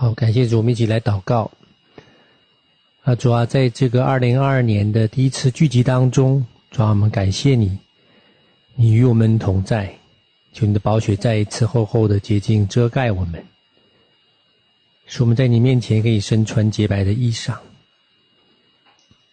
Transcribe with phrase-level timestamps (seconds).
[0.00, 1.50] 好，感谢主，我们一起来祷告。
[3.02, 7.76] 啊，主啊，在这个二零二二年的第一次聚集当中，主啊，我们感谢你，
[8.74, 9.94] 你与我们同在，
[10.54, 13.44] 求你的宝血再一次厚厚的洁净遮盖我们，
[15.04, 17.54] 使我们在你面前可以身穿洁白的衣裳。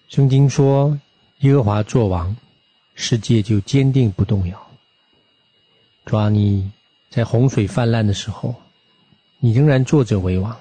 [0.09, 0.99] 圣经说，
[1.39, 2.35] 耶和华作王，
[2.93, 4.67] 世界就坚定不动摇。
[6.03, 6.69] 主啊，你
[7.09, 8.53] 在洪水泛滥的时候，
[9.39, 10.57] 你仍然坐着为王。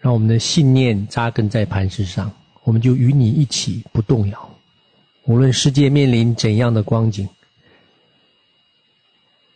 [0.00, 2.32] 让我们的信念扎根在磐石上，
[2.64, 4.58] 我们就与你一起不动摇。
[5.24, 7.28] 无论世界面临怎样的光景，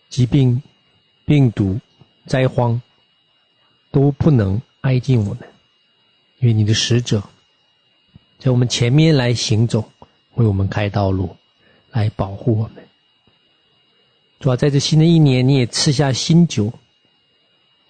[0.09, 0.62] 疾病、
[1.24, 1.80] 病毒、
[2.27, 2.80] 灾荒，
[3.90, 5.48] 都不能挨近我们，
[6.38, 7.20] 因为你的使者
[8.38, 9.90] 在我们前面来行走，
[10.34, 11.37] 为我们开道路，
[11.90, 12.87] 来保护我们。
[14.38, 16.73] 主要在这新的一年，你也赐下新酒，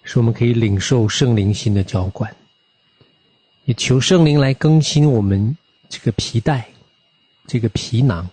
[0.07, 2.33] 使我们可以领受圣灵新的浇灌。
[3.65, 5.57] 也求圣灵来更新我们
[5.89, 6.65] 这个皮带，
[7.45, 8.25] 这个皮囊，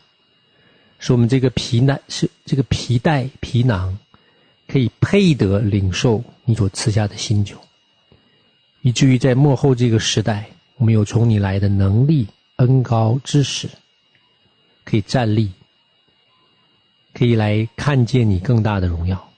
[1.00, 3.98] 使我们这个皮囊是这个皮带皮囊，
[4.68, 7.56] 可以配得领受你所赐下的新酒，
[8.82, 13.68] 以至于在末后这个时代，我们有从你来的能力、恩膏、知识，
[14.84, 15.50] 可以站立，
[17.12, 19.32] 可以来看见你更大的荣耀，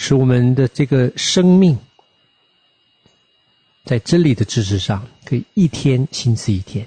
[0.00, 1.76] 使我们的这个生命。
[3.84, 6.86] 在真理的知识上，可以一天新似一天。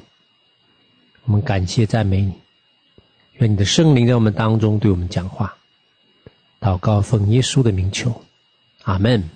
[1.25, 2.33] 我们感谢赞美你，
[3.33, 5.53] 愿你的圣灵在我们当中对我们讲话。
[6.59, 8.23] 祷告奉耶稣的名求，
[8.83, 9.29] 阿门。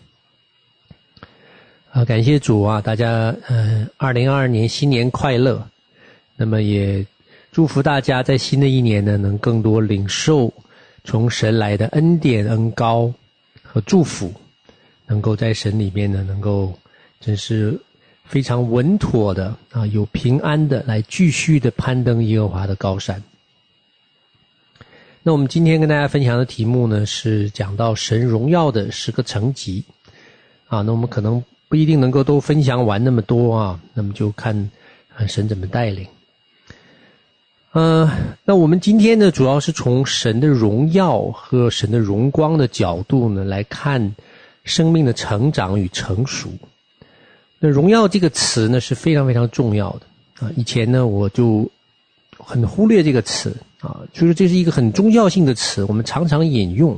[1.92, 2.80] 啊，感谢主啊！
[2.82, 5.68] 大家，嗯，二零二二年新年快乐。
[6.38, 7.06] 那么也
[7.52, 10.54] 祝福大家在新的一年呢，能更多领受
[11.04, 13.12] 从神来的恩典、恩膏
[13.76, 14.34] 和祝福，
[15.06, 16.74] 能够在神里面呢，能够。
[17.22, 17.80] 真是
[18.24, 23.24] 非常稳妥的啊，有平安的来继续的攀登耶和华的高山。
[25.24, 29.84] 那我们今天跟大家分享的题目呢，是讲到神荣耀的十个层级
[30.68, 30.84] 啊。
[30.84, 34.70] 那我们可能不一定能够都分享完那么多啊，那么就看
[35.28, 36.06] 神怎么带领。
[37.78, 44.16] 嗯、呃，那我们今天呢，主要是从神的荣耀和神的荣光的角度呢，来看
[44.64, 46.48] 生命的成长与成熟。
[47.60, 50.02] 那“荣耀”这个词呢，是非常非常重要的
[50.40, 50.50] 啊！
[50.56, 51.70] 以前呢，我就
[52.38, 56.98] 很忽略这个词啊，就是这是一个很宗教性的词，我们常常引用，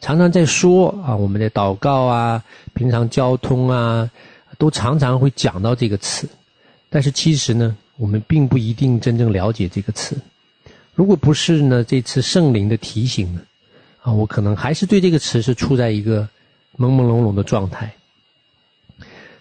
[0.00, 2.42] 常常在说啊，我们的祷告啊，
[2.74, 4.10] 平常交通啊，
[4.58, 6.28] 都常常会讲到这个词。
[6.90, 10.16] 但是其实呢，我们并不一定真正了解这个词。
[10.94, 13.40] 如果不是呢，这次圣灵的提醒呢，
[14.02, 16.28] 啊，我可能还是对这个词是处在一个
[16.78, 17.94] 朦朦胧胧的状态。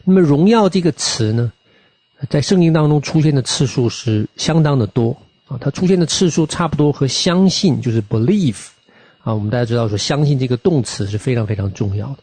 [0.03, 1.51] 那么“荣耀”这个词呢，
[2.29, 5.15] 在圣经当中出现的次数是相当的多
[5.47, 8.67] 啊，它出现的次数差不多和“相信”就是 “believe”
[9.21, 12.17] 啊，我们大家知道说“相信”这个动词是非常非常重要的，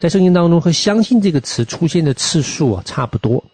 [0.00, 3.44] 在圣经当中和“相信”这个词出现的次数啊差不多，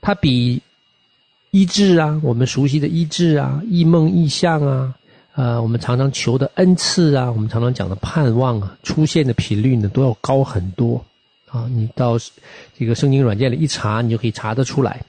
[0.00, 0.62] 它比
[1.50, 4.94] 医治啊，我们熟悉的医治啊、异梦异象啊，
[5.34, 11.04] 呃，我们常常求的恩赐啊，我们常常讲的盼望啊，出现的频率呢都要高很多。
[11.46, 12.16] 啊，你到
[12.78, 15.04] 这个圣经软件里一查，你就可以查得出来。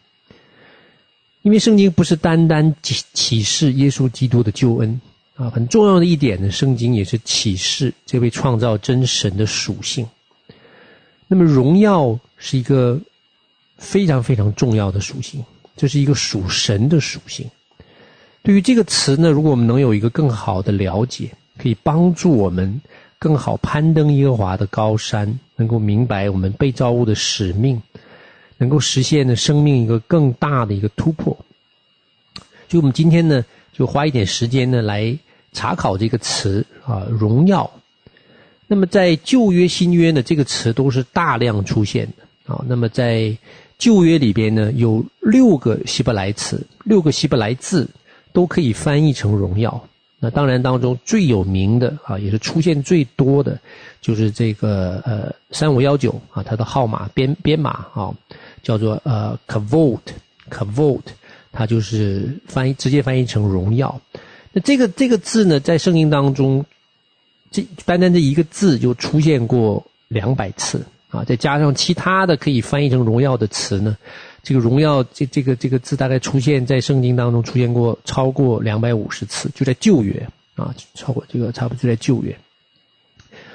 [1.43, 4.99] 因为圣经不是单单启示耶稣基督的救恩
[5.35, 10.07] 啊，很重要的一点呢，圣经也是启示这位创造真神的属性。
[11.27, 12.99] 那么荣耀是一个
[13.77, 15.43] 非常非常重要的属性，
[15.75, 17.49] 这是一个属神的属性。
[18.43, 22.81] 对于这个词呢，如果我们能有一个更好的了解，可以帮助我们。
[23.19, 27.79] 更好攀登耶和华的高山，能够明白我们被造物的使命，
[28.57, 31.37] 能够实现的生命一个更大的一个突破。
[32.67, 35.15] 就我们今天呢，就花一点时间呢来
[35.53, 37.69] 查考这个词啊，荣耀。
[38.65, 42.65] 那么在旧约、新约呢，这个词都是大量出现的啊。
[42.67, 43.37] 那么在
[43.81, 47.89] 旧约里边呢，有六个希伯来词，六个希伯来字
[48.31, 49.87] 都可以翻译成荣耀。
[50.19, 53.59] 那当然，当中最有名的啊，也是出现最多的，
[53.99, 58.13] 就是这个呃三五幺九啊，它的号码编编码啊，
[58.61, 61.01] 叫做呃 Kavod，Kavod，
[61.51, 63.99] 它就是翻译直接翻译成荣耀。
[64.53, 66.63] 那这个这个字呢，在圣经当中，
[67.49, 73.95] 这单单这一个字就出现过两百次啊，再加上其他的可以翻译成荣耀的词呢。
[74.43, 82.35] 这个荣耀，这这个这个字大概出现在圣经当中出现过超过两百五十次，就在旧约啊，超过这个差不多就在旧约。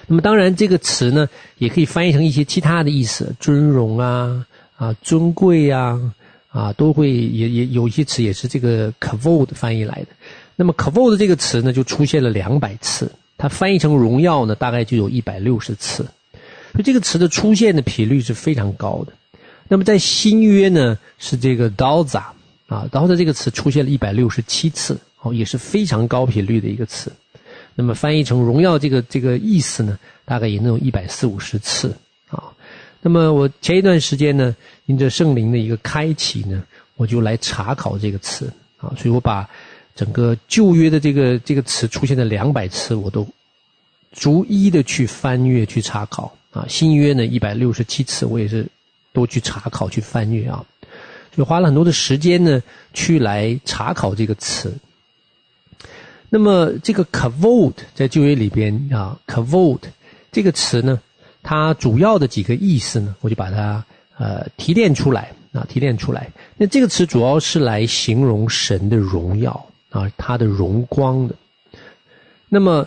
[0.07, 6.01] 那么当然，这个词呢，也可以翻译成一些其他的意思，尊荣啊，啊，尊贵啊，
[6.51, 10.07] 啊，都会也也有一些词也是这个 kavod 翻译来的。
[10.55, 16.07] 那么 kavod 这个词呢，就出现了两百次，它翻译成荣耀呢，大概就有一百六十次，
[16.77, 19.13] 所以这个词的出现的频率是非常高的。
[19.67, 22.35] 那么在新约呢，是这个 d o z a
[22.69, 27.11] 啊 d o z a 这个词出现了一百六十七次，哦，也是非常高频率的一个词。
[27.75, 31.97] 那么翻译成荣耀这个这个意思呢，大概也能有一百四五十次
[32.29, 32.45] 啊。
[33.01, 36.63] 那么我前一段时间呢，因着圣灵的一个开启呢，
[36.97, 39.49] 我就来查考这个词啊，所以我把
[39.95, 43.27] 整个旧约的这个这个词出现的两百次，我都
[44.13, 46.65] 逐一的去翻阅去查考啊。
[46.69, 48.67] 新约呢一百六十七次，我也是
[49.13, 50.65] 多去查考去翻阅啊，
[51.37, 52.63] 就花了很多的时间呢，
[52.95, 54.75] 去来查考这个词。
[56.29, 59.79] 那么这个 kavod 在旧约里边啊，kavod
[60.33, 61.01] 这个词呢，
[61.43, 63.85] 它主要的几个意思呢，我就把它
[64.19, 66.29] 呃提炼出来啊，提炼出来。
[66.57, 71.35] 那这个词主要是来形容神的荣耀啊，他的荣光的。
[72.49, 72.87] 那么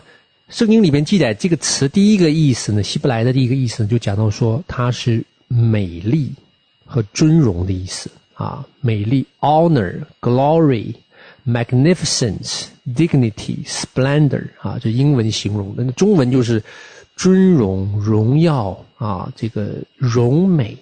[0.50, 6.32] 圣经里面记载这个词第一个意思呢，希伯来的第一个意思呢，就讲到说它是美丽
[6.86, 10.94] 和尊荣的意思啊，美丽 honor glory。
[11.48, 16.62] Magnificence, dignity, splendor 啊，这英文形容的，那中文就是
[17.16, 20.78] 尊荣、荣耀啊，这个荣美，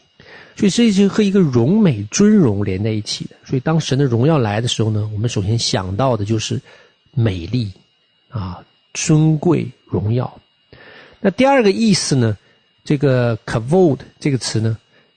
[0.58, 3.36] 所以这是和一个荣美、尊荣连在一起的。
[3.46, 6.60] 所以当神的荣耀来的时候呢，我们首先想到的就是
[7.14, 7.72] 美丽
[8.28, 8.62] 啊、
[9.06, 10.40] 尊贵、荣耀。
[11.20, 12.36] 那第二个意思呢，
[12.84, 14.76] 这个 c a v o d 这个词呢，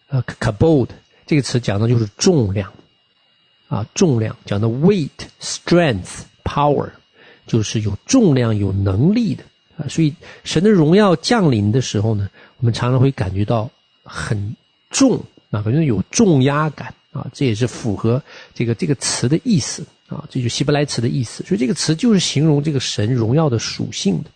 [0.08, 0.92] 呃 c a v o d
[1.26, 2.70] 这个词讲的就是重量。
[3.68, 5.08] 啊，重量讲的 weight、
[5.40, 6.90] strength、power，
[7.46, 9.44] 就是有重量、有能力的
[9.78, 9.86] 啊。
[9.88, 10.12] 所以
[10.42, 12.28] 神的荣耀降临的时候呢，
[12.58, 13.70] 我们常常会感觉到
[14.02, 14.56] 很
[14.90, 17.30] 重啊，感觉有重压感啊。
[17.32, 18.20] 这也是符合
[18.54, 21.42] 这个这个词的意思啊，这就是希伯来词的意思。
[21.44, 24.30] 所以这个词就是形容这个神荣耀的属性的。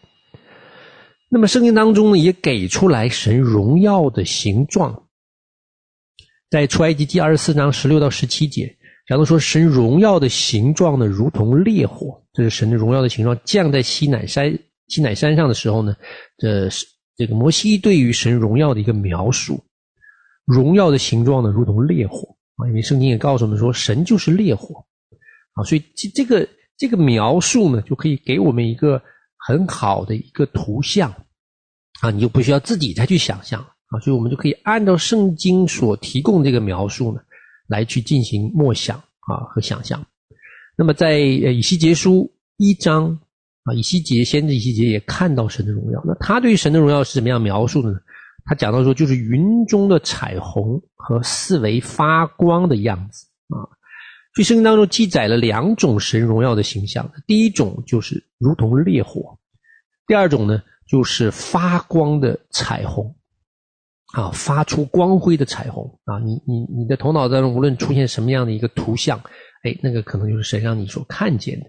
[1.28, 5.02] 那么圣经当中呢，也给出来神荣耀的形状，
[6.48, 8.74] 在出埃及记二十四章十六到十七节。
[9.06, 15.94] 然后说神荣耀的形状呢，如同烈火，这是神的荣耀的形状降在西乃山西乃山上的时候呢，
[16.38, 16.86] 这是
[17.16, 19.62] 这个摩西对于神荣耀的一个描述。
[20.46, 24.84] 荣耀的形状呢，如同烈火啊，因为圣经也告诉我们说，神就是烈火
[25.54, 29.02] 啊，所以这这个这个描述呢，就可以给我们一个
[29.48, 31.10] 很好的一个图像
[32.00, 37.20] 啊，你就不需要自己再去想象啊，所以我们就可以按照圣经所提供这个描述呢。
[37.66, 40.04] 来去进行默想啊和想象，
[40.76, 43.18] 那么在呃以西结书一章
[43.62, 46.02] 啊，以西结先知以西结也看到神的荣耀。
[46.04, 47.98] 那他对于神的荣耀是怎么样描述的呢？
[48.44, 53.64] 他讲到说，就是云中的彩虹和四围发光的样子啊。
[54.34, 59.38] 所以圣经当中记载了两种神荣耀的形象，第一种就是如同烈火，
[60.06, 63.14] 第二种呢就是发光的彩虹。
[64.14, 66.20] 啊，发出光辉的彩虹啊！
[66.20, 69.18] 你你你的头脑当中无论出现什么样的一个图像，
[69.64, 71.66] 哎，那个可能就是神让你所看见的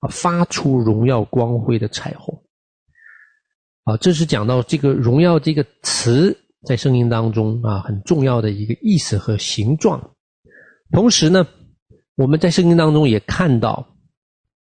[0.00, 2.36] 啊，发出荣耀光辉的彩虹。
[3.84, 6.36] 啊，这是讲到这个“荣耀”这个词
[6.66, 10.16] 在圣经当中啊很重要的一个意思和形状。
[10.90, 11.46] 同时呢，
[12.16, 13.86] 我们在圣经当中也看到，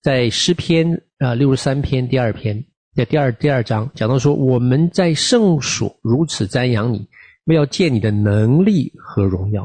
[0.02, 2.64] 在诗篇啊六十三篇第二篇。
[2.94, 7.08] 在第二第二章讲到说，我们在圣所如此瞻仰你，
[7.46, 9.62] 为要见你的能力和荣耀。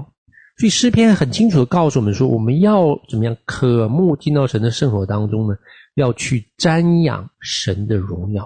[0.57, 5.55] 所以诗篇很清楚地告诉我们说，我们要怎么样渴慕进到神的圣所当中呢？
[5.93, 8.43] 要去瞻仰神的荣耀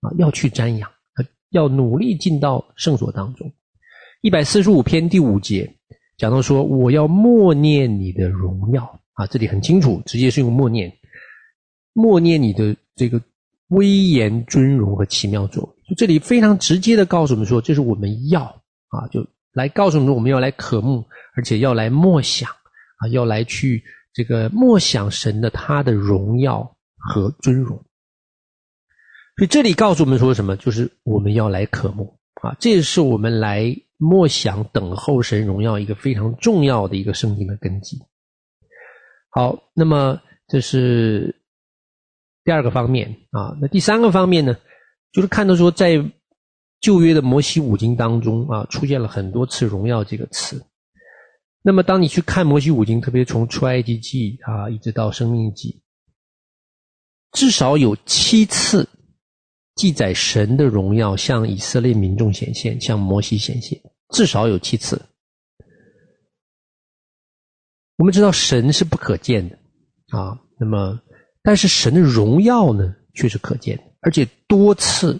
[0.00, 0.90] 啊，要去瞻仰，
[1.50, 3.52] 要努力进到圣所当中。
[4.22, 5.70] 一百四十五篇第五节
[6.18, 10.92] 讲到说，我要默念你的荣耀啊，这里很清楚，直接是用默念，
[11.94, 13.18] 默念你的这个。
[13.70, 21.04] 威严、尊荣和奇妙作为，就这里非常直接的告诉我们说，这是我们要啊，就来告诉我们说，我们要来渴慕，
[21.36, 23.84] 而且要来默想啊，要来去
[24.14, 27.76] 这个默想神的他的荣耀和尊荣。
[29.36, 30.56] 所以这里告诉我们说什么？
[30.56, 37.98] 就是我们要来渴慕啊，这是我们来默想、等候神荣耀一个非常重要的一个圣经的根基。
[39.28, 41.34] 好，那么这是。
[42.44, 44.56] 第二个方面啊，那第三个方面呢，
[45.12, 46.02] 就是看到说，在
[46.80, 50.64] 旧约的摩西五经当中啊，出现了很多次“荣耀”这个词。
[51.60, 55.82] 那么，当你去看摩西五经，特别从出埃及记啊，一直到生命记，
[57.32, 58.88] 至少有七次
[59.78, 63.80] 记载神的荣耀向以色列民众显现，向摩西显现，
[64.12, 65.00] 至少有七次。
[67.96, 69.56] 我们知道神是不可见的
[70.08, 71.00] 啊，那么
[71.44, 75.16] 但是神的荣耀呢，却是可见的，而且多次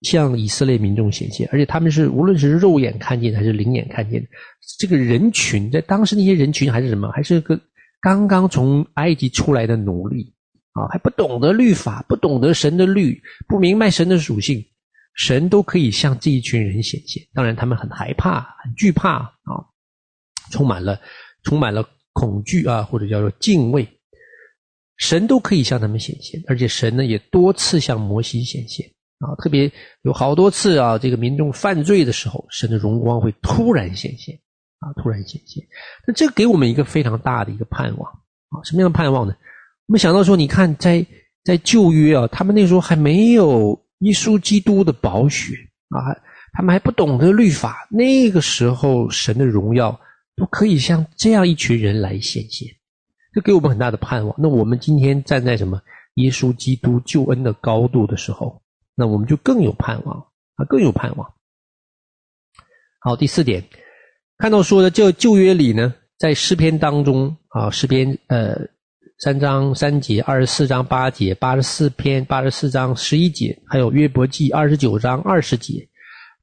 [0.00, 4.20] 向以色列民众显现，而且他们是无论是肉眼看见还是灵眼看见，
[4.80, 7.56] 这个人群在当时那些人群还是什么，还是个
[8.00, 10.34] 刚刚从埃及出来的奴隶。
[10.72, 14.64] 啊，还不懂得律法，不懂得神的律，不明白神的属性，
[15.14, 17.22] 神都可以向这一群人显现。
[17.34, 19.68] 当然，他们很害怕，很惧怕啊，
[20.50, 20.98] 充满了
[21.42, 23.86] 充满了恐惧啊，或者叫做敬畏。
[24.96, 28.86] 神都可以向他们显现，而且神呢也多次向摩西显现
[29.18, 29.70] 啊，特别
[30.02, 34.38] 有好多次啊，这个民众犯罪的时候，神的荣光会突然显现
[34.78, 35.62] 啊，突然显现。
[36.06, 38.10] 那这给我们一个非常大的一个盼望
[38.48, 39.34] 啊，什么样的盼望呢？
[39.86, 41.04] 我们想到说，你看，在
[41.44, 45.54] 在旧约啊，他们那时候还没有耶稣基督的宝血
[45.88, 46.16] 啊，
[46.52, 47.86] 他们还不懂得律法。
[47.90, 50.00] 那个时候，神的荣耀
[50.36, 52.68] 都可以像这样一群人来显现，
[53.34, 54.34] 这给我们很大的盼望。
[54.38, 55.82] 那我们今天站在什么
[56.14, 58.62] 耶稣基督救恩的高度的时候，
[58.94, 60.16] 那我们就更有盼望
[60.54, 61.34] 啊，更有盼望。
[63.00, 63.64] 好，第四点，
[64.38, 68.70] 看到说的这旧约里呢，在诗篇当中啊，诗篇呃。
[69.22, 75.88] 三章三节，二十四章八节，八十四篇八十四章十一节，还有约伯记二十九章二十节，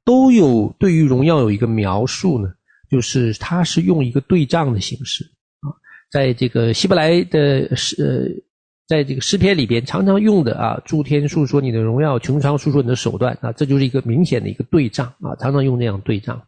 [0.06, 2.48] 都有对于荣耀有一个描述呢，
[2.90, 5.26] 就是它是用一个对仗的形式
[5.60, 5.76] 啊，
[6.10, 8.30] 在这个希伯来的诗呃，
[8.88, 16.42] 在这个诗篇里边常常用的啊，诸天述说你的荣耀，穹苍述说你的手段啊，这就是一个明显的一个对仗啊，常常用这样对仗。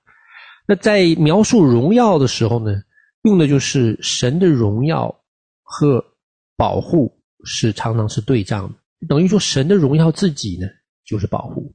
[0.66, 2.82] 那在描述荣耀的时候呢，
[3.24, 5.14] 用的就是神的荣耀
[5.62, 6.02] 和。
[6.62, 7.12] 保护
[7.44, 10.68] 是常常是对仗的，等于说神的荣耀自己呢
[11.04, 11.74] 就是保护，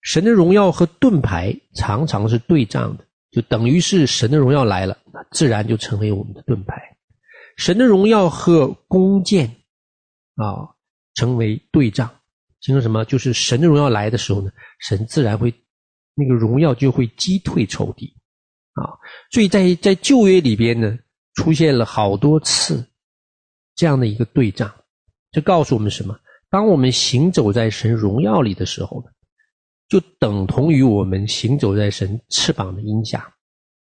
[0.00, 6.80] 神的荣耀和盾牌常常是对仗的，就等于是神的荣耀来了，那自然就成为我们的盾牌。
[7.58, 9.54] 神的荣耀和弓箭
[10.36, 10.72] 啊
[11.12, 12.10] 成为对仗，
[12.62, 13.04] 形成什么？
[13.04, 15.52] 就是神的荣耀来的时候呢，神自然会
[16.14, 18.16] 那个荣耀就会击退仇敌
[18.72, 18.96] 啊。
[19.30, 20.98] 所以在在旧约里边呢，
[21.34, 22.88] 出现了好多次。
[23.74, 24.72] 这样的一个对仗，
[25.32, 26.16] 就告诉我们什么？
[26.50, 29.10] 当我们行走在神荣耀里的时候呢，
[29.88, 33.18] 就等同于我们行走在神翅膀的荫下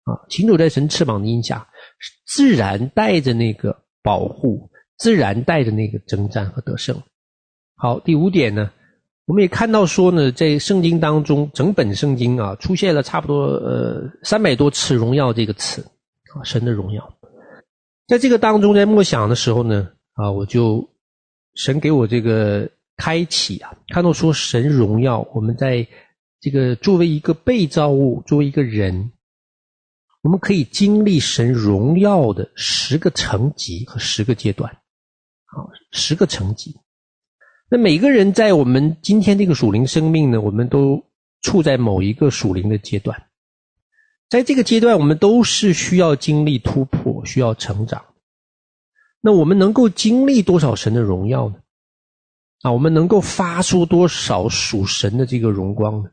[0.04, 0.16] 啊！
[0.30, 1.68] 行走在神翅膀的荫下，
[2.26, 6.98] 自然带着那个保护，自然带着那个征战和得胜。
[7.76, 8.70] 好，第五点呢，
[9.26, 15.82] 我们也看到说呢，在圣经当中，整本圣经啊，出现了差不多呃三百多次“荣耀”这个词
[16.34, 17.13] 啊，神的荣耀。
[18.06, 20.90] 在这个当中，在默想的时候呢，啊，我就
[21.54, 25.86] 神给我这个开启啊，看到说神荣耀，我们在
[26.38, 29.10] 这个作为一个被造物，作为一个人，
[30.22, 34.70] 我们可以经历神荣耀的十个层级和十个阶段，
[35.46, 36.76] 啊，十个层级。
[37.70, 41.02] 那每个人在我们今天这个属灵生命呢，我们都
[41.40, 43.18] 处在某一个属灵的阶段。
[44.28, 48.02] 在这个阶段，我们都是需要经历突破，需要成长。
[49.20, 51.56] 那我们能够经历多少神的荣耀呢？
[52.62, 56.10] 啊，我们能够发出多少属神的这个荣光呢？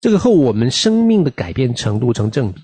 [0.00, 2.60] 这个和我们生命的改变程度成正比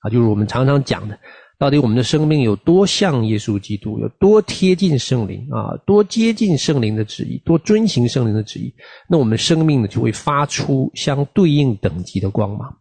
[0.00, 1.18] 啊，就是我们常常讲的，
[1.58, 8.74] 到底我们的生命有多像耶稣基督，有多贴近圣灵啊，多接近圣灵的旨意，多遵行圣灵的旨意，
[9.08, 12.78] 那我们生命呢就会发出相对应等级的光芒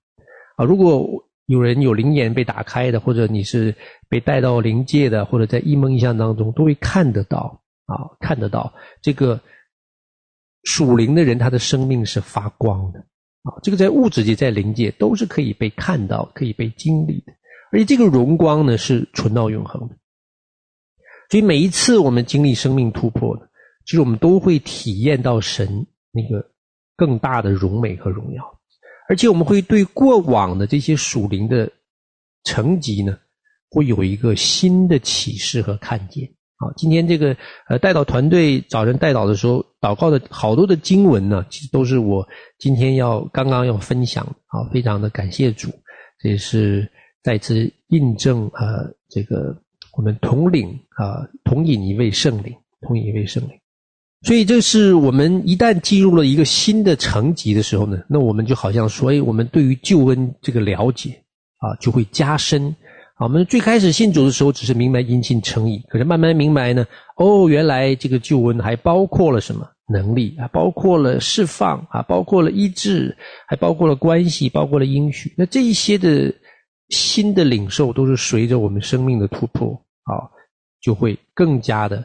[0.56, 0.66] 啊。
[0.66, 3.76] 如果有人有灵眼被打开的，或者你是
[4.10, 9.40] 被带到灵界的，或者在一梦一象当中，都会看得到啊，看得到这个
[10.64, 13.00] 属灵的人，他的生命是发光的
[13.44, 13.54] 啊。
[13.62, 17.34] 这个在物质界、在灵界都是可以被看到、可以被经历的，
[17.72, 19.96] 而且这个荣光呢是存到永恒的。
[21.30, 23.44] 所以每一次我们经历生命突破呢，
[23.86, 26.52] 其实我们都会体验到神那个
[26.96, 28.55] 更大的荣美和荣耀。
[29.08, 31.72] 而且我们会对过往的这些属灵的
[32.44, 33.18] 层级呢，
[33.70, 36.28] 会有一个新的启示和看见。
[36.58, 37.36] 好，今天这个
[37.68, 42.26] 呃代祷团队早晨代祷的时候，祷告的好多的经文呢，其实都是我
[42.58, 44.26] 今天要刚刚要分享。
[44.48, 45.70] 啊，非常的感谢主，
[46.20, 46.90] 这也是
[47.22, 49.54] 再次印证呃这个
[49.98, 53.60] 我们统领啊同饮一位圣灵，同饮一位圣灵。
[54.24, 61.12] 所以，这是我们一旦进入了一个新的层级的时候呢，那我们就好像说，哎，我们对于救恩这个了解
[61.58, 62.76] 啊，就会加深。
[63.16, 66.86] 啊，我们最开始信主的时候，只是明白因信称义，可是慢慢明白呢，
[67.18, 69.68] 哦，原来这个救恩还包括了什么？
[69.88, 73.16] 能力啊，包括了释放啊，包括了医治，
[73.48, 75.32] 还包括了关系，包括了应许。
[75.38, 76.34] 那这一些的
[76.90, 79.70] 新的领受，都是随着我们生命的突破
[80.06, 80.26] 啊，
[80.82, 82.04] 就会更加的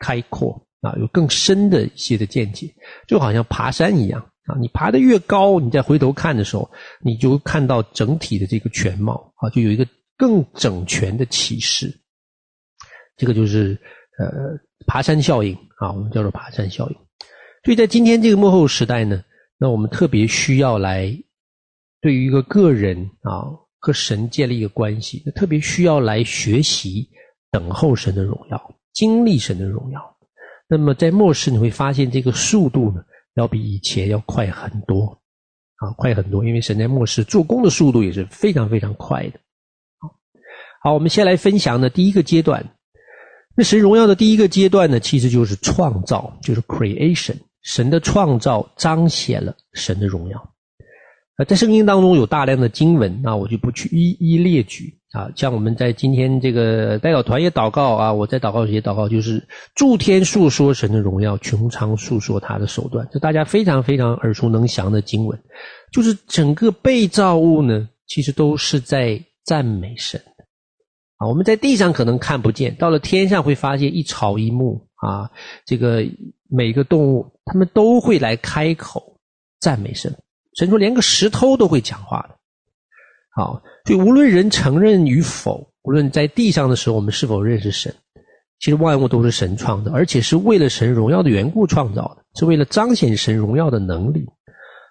[0.00, 2.72] 开阔啊，有更深的一些的见解，
[3.08, 4.54] 就好像爬山一样啊。
[4.60, 9.86] 你爬得越高，你再回头看的时候，你就看到整体的这个全貌啊，就有一个
[10.16, 11.92] 更整全的启示。
[13.16, 13.80] 这个就是
[14.18, 14.58] 呃。
[14.86, 16.96] 爬山效应啊，我们叫做爬山效应。
[17.64, 19.24] 所以在今天这个幕后时代呢，
[19.56, 21.10] 那我们特别需要来
[22.02, 23.48] 对于一个个人啊
[23.78, 27.08] 和神建立一个关系，特别需要来学习
[27.50, 30.13] 等候神的荣耀，经历神的荣耀。
[30.68, 33.02] 那么在末世你会发现这个速度呢，
[33.34, 35.20] 要比以前要快很多
[35.76, 39.40] 啊，快很多，因为神在末世做工的速度也是非常非常快的。
[40.82, 42.64] 好，我们先来分享的第一个阶段。
[43.56, 47.36] 那神荣耀的第一个阶段呢，其实就是创造，就是 creation。
[47.62, 50.53] 神的创造彰显了神的荣耀。
[51.36, 55.28] 啊，在圣经当中有大量的经文，那我就不去一一列举啊。
[55.34, 65.36] 像我们在今天这个代表团也祷告啊，我在祷告时也祷告，就是诸天述说神的荣耀，穹苍述说他的手段，这大家非常非常耳熟能详的经文。
[65.90, 70.20] 就是整个被造物呢，其实都是在赞美神。
[71.16, 75.30] 啊，我们在地上可能看不见，到了天上会发现一草一木啊，
[75.66, 76.04] 这个
[76.48, 79.18] 每个动物，他们都会来开口
[79.60, 80.16] 赞美神。
[80.56, 82.36] 神说，连个石头都会讲话的。
[83.34, 87.94] 好，所以无论人承认与否，无论在地上的时候我们是否认识神，
[88.60, 94.26] 其实万物都是神创的，而且是为了神荣耀的缘故创造的，是为了彰显神荣耀的能力。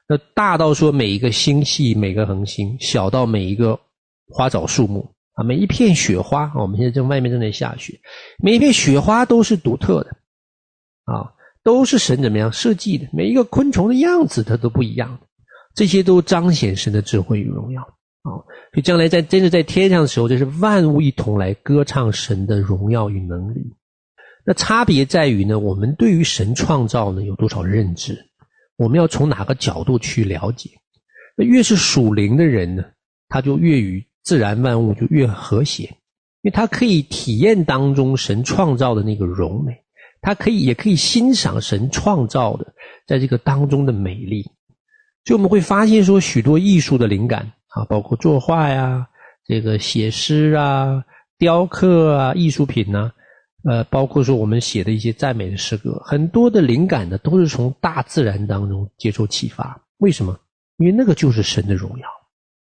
[0.07, 3.79] 那大到说每一个星系、每个恒星，小到每一个
[4.27, 5.09] 花草树木。
[5.35, 7.99] 啊，每一片雪花，我们现在正外面正在下雪，
[8.37, 10.11] 每一片雪花都是独特的，
[11.05, 13.07] 啊，都是神怎么样设计的？
[13.11, 15.27] 每一个昆虫的样子它都不一样的，
[15.73, 17.81] 这些都彰显神的智慧与荣耀
[18.23, 18.31] 啊！
[18.71, 23.73] 所以将来在真的在天上的时候，就是万物一同来歌唱神的荣耀与能力。
[24.45, 28.29] 那差别在于呢，我们对于神创造呢有多少认知？
[28.77, 30.69] 我们要从哪个角度去了解？
[31.35, 32.83] 那越是属灵的人呢，
[33.29, 34.05] 他就越与。
[34.25, 39.83] 自然万物就越和谐，因为他可以体验当中神创造的那个荣美，
[40.21, 42.73] 他可以也可以欣赏神创造的
[43.05, 44.49] 在这个当中的美丽。
[45.23, 49.07] 就我们会发现说，许多艺术的灵感啊，包括作画呀、
[49.45, 51.03] 这个写诗啊、
[51.37, 53.11] 雕刻啊、艺术品呢，
[53.63, 59.81] 呃，包括说我们写的一些赞美的诗歌，很多的灵感呢都是从大自然当中接受启发。
[59.97, 60.37] 为什么？
[60.77, 62.07] 因为那个就是神的荣耀。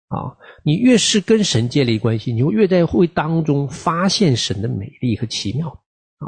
[0.08, 5.68] 啊，你越是跟神建立关系，你就越在会当中发现神的美丽和奇妙。
[5.68, 6.24] 啊，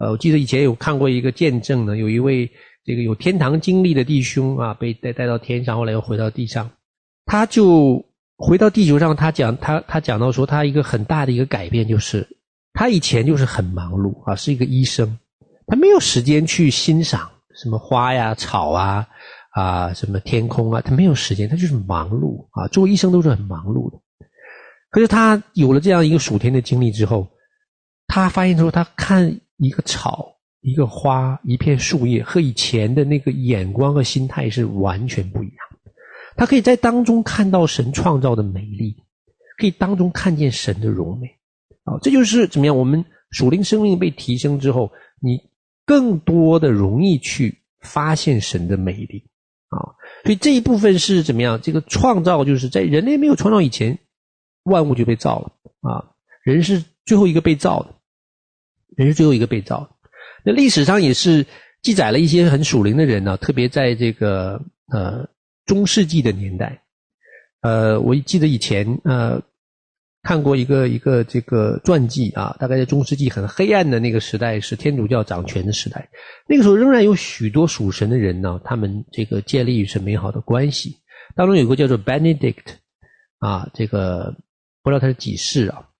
[0.00, 2.50] 呃，我记得以前有看过一个见证呢，有一位
[2.86, 6.70] 这个有天堂经历的弟兄啊，被带带到天上，后来又回到地上，
[7.26, 8.02] 他就
[8.36, 12.26] 回到地球上，他讲他他讲到说，他一个很大的一个改变就是，
[12.72, 15.18] 他以前就是很忙碌啊，是一个医生，
[15.66, 19.06] 他没有时间去欣赏什么花呀、草啊。
[19.56, 22.68] 啊，什么天空啊，他没有时间，他就是忙碌啊。
[22.68, 23.98] 做医生都是很忙碌的。
[24.90, 27.26] 可是他有了这样一个属天的经历之后，
[28.06, 30.35] 他发现说，他看一个草、
[30.66, 35.56] 一个花、一片树叶，和以前的那个眼光和心态是完全不一样。
[36.36, 38.96] 他可以在当中看到神创造的美丽，
[39.58, 41.28] 可以当中看见神的荣美。
[41.84, 42.76] 啊，这就是怎么样？
[42.76, 45.38] 我们属灵生命被提升之后，你
[45.84, 49.30] 更多的容易去发现神的美丽。
[49.68, 51.60] 啊，所以这一部分是怎么样？
[51.62, 54.00] 这个创造就是在人类没有创造以前，
[54.64, 55.52] 万物就被造了
[55.88, 56.10] 啊。
[56.42, 57.94] 人是最后一个被造的，
[58.96, 59.90] 人是最后一个被造的。
[60.46, 61.44] 那历史上也是
[61.82, 65.28] 记载了一些很属灵的人呢、特别在这个呃
[65.66, 66.82] 中世纪的年代，
[67.60, 69.42] 呃，我记得以前呃。
[70.22, 76.08] 看过一个一个这个传记啊，大概在中世纪很黑暗的那个时代，是天主教掌权的时代。
[76.48, 80.96] 那个时候仍然有许多属神的人呢，他们这个建立与神美好的关系。
[81.36, 82.64] 当中有个叫做 Benedict
[83.38, 84.34] 啊，这个
[84.82, 85.90] 不知道他是几世啊，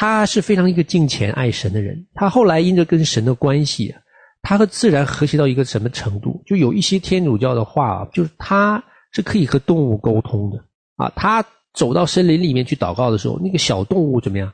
[0.00, 2.06] 他是非常一个敬虔爱神的人。
[2.14, 3.94] 他后来因着跟神的关系，
[4.40, 6.42] 他和自然和谐到一个什么程度？
[6.46, 8.82] 就有一些天主教的话，就是他
[9.12, 10.64] 是可以和动物沟通的
[10.96, 11.44] 啊，他。
[11.72, 14.52] 走到森林里面去祷告的时候，那个小动物怎么样？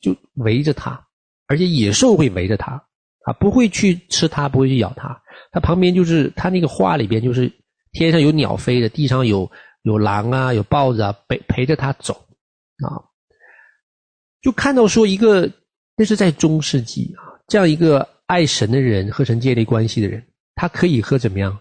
[0.00, 1.04] 就围着他，
[1.48, 2.80] 而且野兽会围着他，
[3.24, 5.20] 啊，不会去吃他，不会去咬他。
[5.50, 7.52] 他旁边就是他那个画里边，就是
[7.90, 9.50] 天上有鸟飞的，地上有
[9.82, 12.14] 有狼啊，有豹子啊，陪陪着他走，
[12.86, 13.02] 啊，
[14.44, 15.50] 就看到说一个
[15.96, 20.22] 那是在中世纪啊，这样一个爱神的人和神建立关系的人，
[20.54, 21.58] 他可以和怎么样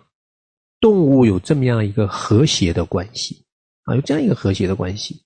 [0.82, 3.46] 动物有这么样一个和谐的关系
[3.86, 5.24] 啊，有这样一个和谐的关系。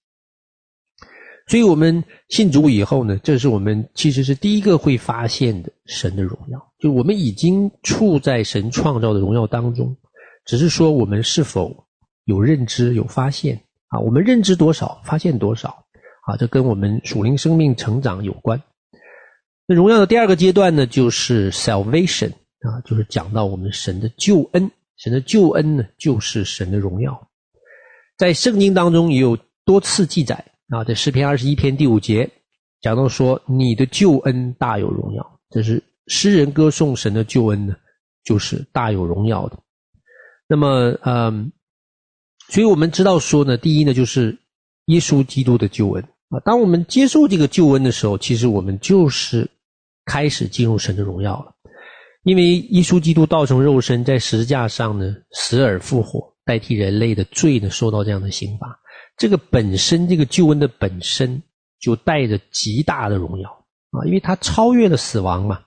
[1.48, 9.98] 所以我们信主以后呢，这是我们其实是第一个会发现的神的荣耀，就我们已经处在神创造的荣耀当中，
[10.46, 11.88] 只是说我们是否
[12.26, 14.00] 有认知、有发现啊？
[14.00, 15.86] 我们认知多少，发现多少
[16.28, 16.38] 啊？
[16.38, 18.62] 这跟我们属灵生命成长有关。
[19.66, 24.70] 那荣耀的第二个阶段呢，就是 salvation 啊，就是讲到我们神的救恩。
[24.98, 27.30] 神的救恩呢，就是神的荣耀。
[28.18, 32.30] 在圣经当中也有多次记载啊，在诗篇二十一篇第五节
[32.82, 37.76] 讲到说：“你的救恩大有荣耀。”这是诗人歌颂神的救恩呢，
[38.24, 39.58] 就是大有荣耀的。
[40.48, 41.52] 那么，嗯。
[42.50, 44.38] 所以我们知道说呢，第一呢，就是
[44.86, 46.40] 耶稣基督的救恩啊。
[46.46, 49.50] 当我们接受这个救恩的时候，其实我们就是
[50.06, 51.54] 开始进入神的荣耀了。
[52.24, 58.80] 因为耶稣基督道成肉身，在十字架上呢，死而复活，代替人类的罪呢，受到这样的刑罚。
[59.18, 61.42] 这个本身，这个救恩的本身
[61.80, 63.50] 就带着极大的荣耀
[63.92, 65.62] 啊，因为它超越了死亡嘛，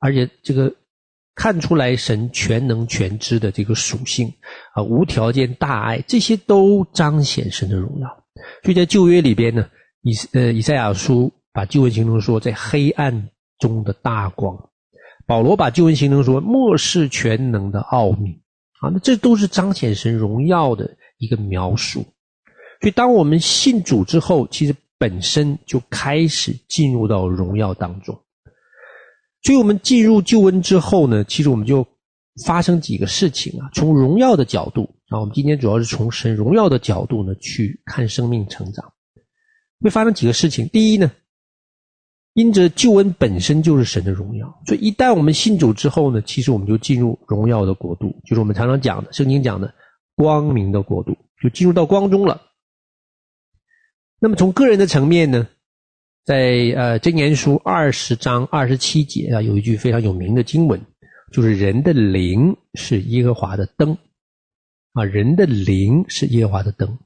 [0.00, 0.74] 而且这个。
[1.36, 4.30] 看出来神全能全知的这个属性
[4.74, 8.08] 啊，无条件大爱，这些都彰显神的荣耀。
[8.62, 9.66] 所以在旧约里边呢，
[10.02, 14.56] 以呃以赛亚书把救恩形容说在黑暗中的大光，
[15.26, 18.40] 保罗把救恩形容说末世全能的奥秘
[18.80, 22.04] 啊，那这都是彰显神荣耀的一个描述。
[22.80, 28.18] 所以当我们信主之后，其实本身就开始进入到荣耀当中。
[29.42, 31.86] 所以我们进入救恩之后呢，其实我们就
[32.46, 33.68] 发生几个事情啊。
[33.74, 38.92] 从荣耀的角度啊，我们今天主要是从神荣耀的角度呢去看生命成长，
[39.80, 40.68] 会发生几个事情。
[40.68, 41.10] 第一呢，
[42.34, 49.74] 因着救恩本身就是神的荣耀，所以一旦我们信主之后呢，其实我们就进入荣耀的国度，就是我们常常讲的圣经讲的
[50.14, 52.42] 光明的国度，就进入到光中了。
[54.20, 55.48] 那么从个人的层面呢，
[56.24, 56.36] 在
[56.76, 60.78] 呃，箴言书二十章二十七节啊，有一句非常有名的经文，
[61.32, 63.96] 就是人的灵是耶和华的灯
[64.92, 66.98] 啊，人的灵是耶和华的灯，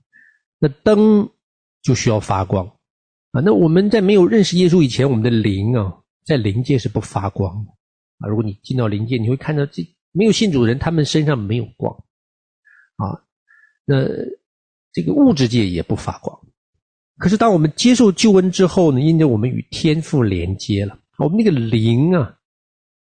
[0.58, 1.30] 那灯
[1.84, 2.66] 就需要发光
[3.30, 3.40] 啊。
[3.44, 5.94] 那我们在没有认识耶稣以前，我们的灵啊，
[6.24, 7.70] 在灵界是不发光的
[8.18, 8.28] 啊。
[8.28, 11.94] 如果你进到灵界，你会看到这没有信主的人，他们身上没有光
[12.96, 13.22] 啊。
[13.84, 14.04] 那
[14.92, 16.36] 这个物质界也不发光。
[17.18, 22.38] 可是，当我们接受救恩之后呢，因着我们与天父连接了，我们那个灵啊，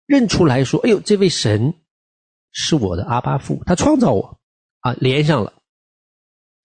[0.07, 1.75] 认出来说：“哎呦，这位神
[2.51, 4.39] 是我的阿爸父，他创造我
[4.79, 5.53] 啊！”连上了，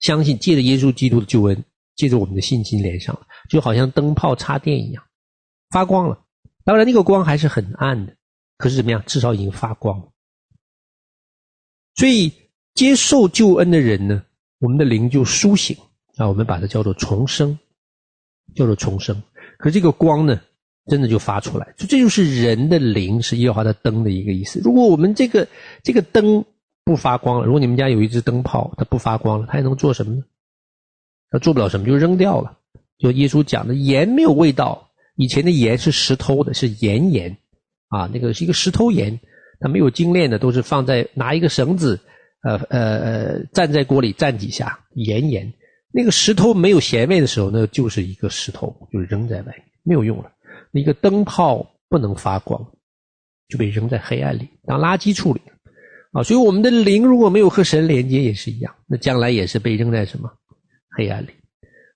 [0.00, 1.62] 相信借着耶稣基督的救恩，
[1.96, 5.02] 借着我们的信心连上了，就好像灯泡插电一样，
[5.70, 6.20] 发光了。
[6.64, 8.14] 当然，那个光还是很暗的，
[8.58, 9.02] 可是怎么样？
[9.06, 10.08] 至少已经发光了。
[11.94, 12.32] 所以，
[12.74, 14.22] 接受救恩的人呢，
[14.58, 15.76] 我们的灵就苏醒。
[16.16, 17.58] 啊，我们把它叫做重生，
[18.54, 19.22] 叫做重生。
[19.58, 20.40] 可这个光呢，
[20.86, 24.58] 真的就发出来，就这就是人的灵是耶和华的灯的一个意思。
[24.64, 25.46] 如果我们这个
[25.82, 26.46] 这个灯
[26.84, 30.24] 不发光了，如果你们家有一只灯泡，它不发光了，它还能做什么呢？
[31.30, 32.58] 它做不了什么，就扔掉了。
[32.98, 37.36] 就耶稣讲的盐没有味道，以前的盐是石头的，是盐盐
[37.88, 39.20] 啊，那个是一个石头盐，
[39.60, 42.00] 它没有精炼的，都是放在拿一个绳子，
[42.42, 45.52] 呃呃呃，站在锅里站几下，盐盐。
[45.92, 50.30] 那个石头没有咸味的时候，那就是一个石头，就扔在外面，没有用了。
[50.70, 52.66] 那个灯泡不能发光，
[53.48, 55.52] 就被扔在黑暗里当垃圾处理了。
[56.12, 60.30] 啊，所以我们的灵如果没有和神连接，也是一样，那将来也是被扔在什么
[60.96, 61.28] 黑暗里。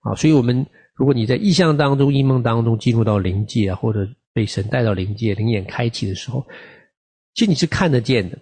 [0.03, 6.47] 啊，所以我们如果你在异象当中、异梦当中进入到灵界啊，或者被神带到灵界、灵眼开启的时候，
[7.35, 8.39] 其实你是看得见的。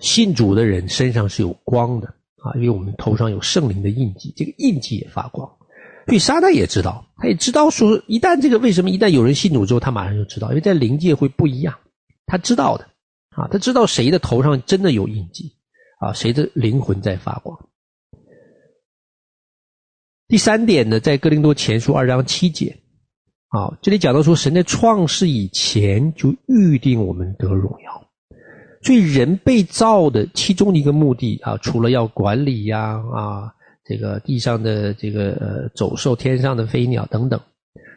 [0.00, 2.14] 信主的人身上是有光的。
[2.40, 5.44] 啊，因为我们头上有圣灵的印记，这个印记也发光，
[6.06, 11.76] 所以撒旦也知道，他也知道说，一旦这个为什么一旦有人信主之后，他马上就知道，因为在灵界会不一样，
[12.26, 12.84] 他知道的，
[13.30, 15.52] 啊，他知道谁的头上真的有印记，
[15.98, 17.58] 啊，谁的灵魂在发光。
[20.28, 22.76] 第三点呢，在哥林多前书二章七节，
[23.48, 28.06] 啊，这里讲到说，神在创世以前就预定我们得荣耀。
[28.82, 33.50] 所以人被造的其中一个目的啊，除了要管理呀啊，
[33.86, 37.40] 这个地上的这个呃走兽、天上的飞鸟等等，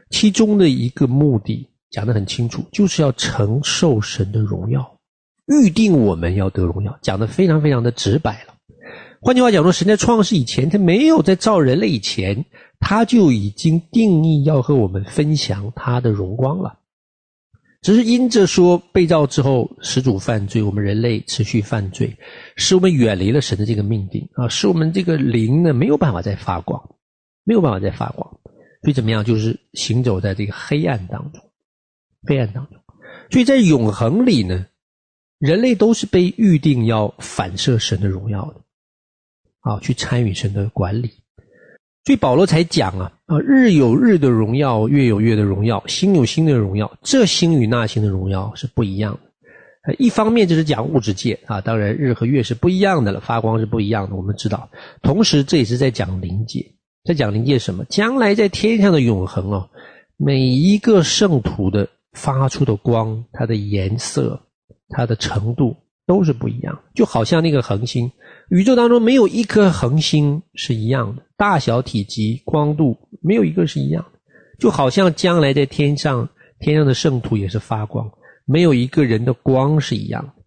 [0.09, 4.89] 其中的一个目的讲得很清楚，就是要承受神的荣耀，
[5.47, 8.50] 预定我们要得荣耀，讲得非常非常的直白了。
[9.23, 12.43] 换句话讲说，神在创世以前，他没有在造人类以前，
[12.79, 16.79] 他就已经定义要和我们分享他的荣光了。
[17.83, 22.17] 只是因着说被造之后始祖犯罪，我们人类持续犯罪，
[22.55, 26.81] 使我们远离了神的这个命定啊，使我们这个灵呢没有办法再发光，
[27.43, 28.27] 没有办法再发光，
[28.81, 29.23] 所以怎么样？
[29.23, 31.41] 就是行走在这个黑暗当中，
[32.23, 32.77] 黑暗当中。
[33.29, 34.65] 所以在永恒里呢，
[35.37, 38.60] 人类都是被预定要反射神的荣耀的，
[39.61, 41.09] 啊，去参与神的管理。
[42.03, 49.93] 所以保罗才讲啊，啊，日有日的荣耀，月有月的荣耀，星有星的荣耀，这星与那星的荣耀是不一样的。
[49.99, 54.69] 一方面就是讲物质界啊，当然日和月是不一样的了，发光是不一样的，我们知道。
[55.03, 56.65] 同时这也是在讲灵界，
[57.03, 57.85] 在讲灵界什么？
[57.85, 59.69] 将来在天上的永恒哦，
[60.17, 64.41] 每一个圣徒的发出的光，它的颜色、
[64.89, 68.11] 它的程度都是不一样，就好像那个恒星。
[68.51, 74.19] 宇宙当中没有一颗恒星是一样的，大小、体积、光度没有一个是一样的，
[74.59, 76.27] 就好像将来在天上，
[76.59, 78.11] 天上的圣徒也是发光，
[78.43, 80.43] 没有一个人的光是一样的。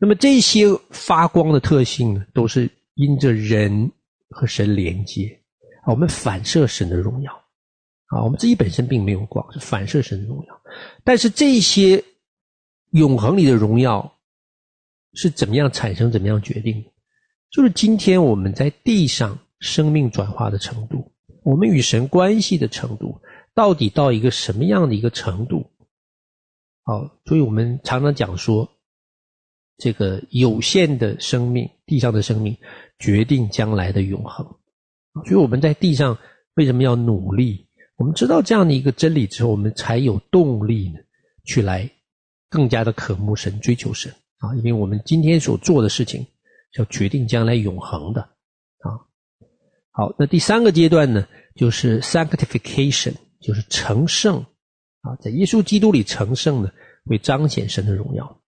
[0.00, 3.88] 那么这些发光的特性呢，都是因着人
[4.30, 5.28] 和神连接
[5.84, 7.32] 啊，我们反射神的荣耀
[8.06, 10.60] 啊，我们自己本身并没有光，是反射神的荣耀，
[11.04, 12.02] 但是这些
[12.90, 14.12] 永恒里的荣耀
[15.14, 16.90] 是怎么样产生、怎么样决定的？
[17.50, 23.18] 就是今天我们在地上生命转化的程度，我们与神关系的程度，
[23.54, 25.64] 到底到一个什么样的一个程度？
[26.82, 28.68] 好，所以我们常常讲说，
[29.78, 32.56] 这个有限的生命，地上的生命，
[32.98, 34.46] 决定将来的永恒。
[35.24, 36.18] 所以我们在地上
[36.54, 37.66] 为什么要努力？
[37.96, 40.98] 我们知道这样的一个真理之后，我们才有动力呢，
[41.44, 41.90] 去来
[42.50, 44.54] 更加的渴慕神、追求神啊！
[44.56, 46.26] 因为我们今天所做的事情。
[46.74, 48.20] 要决定将来永恒的
[48.80, 49.00] 啊，
[49.92, 54.44] 好，那第三个阶段呢，就是 sanctification，就是成圣
[55.00, 56.70] 啊，在耶稣基督里成圣呢，
[57.06, 58.40] 会彰显神的荣耀。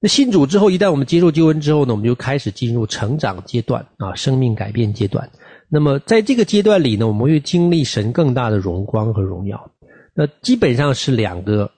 [0.00, 5.28] 那信主之后，一旦我们接受救恩之后呢，我们就开始进入成长阶段啊，生命改变阶段。
[5.68, 9.72] 那么在这个阶段里呢，我们会经历神更大的荣光和荣耀。
[10.14, 11.70] 那基本上是两个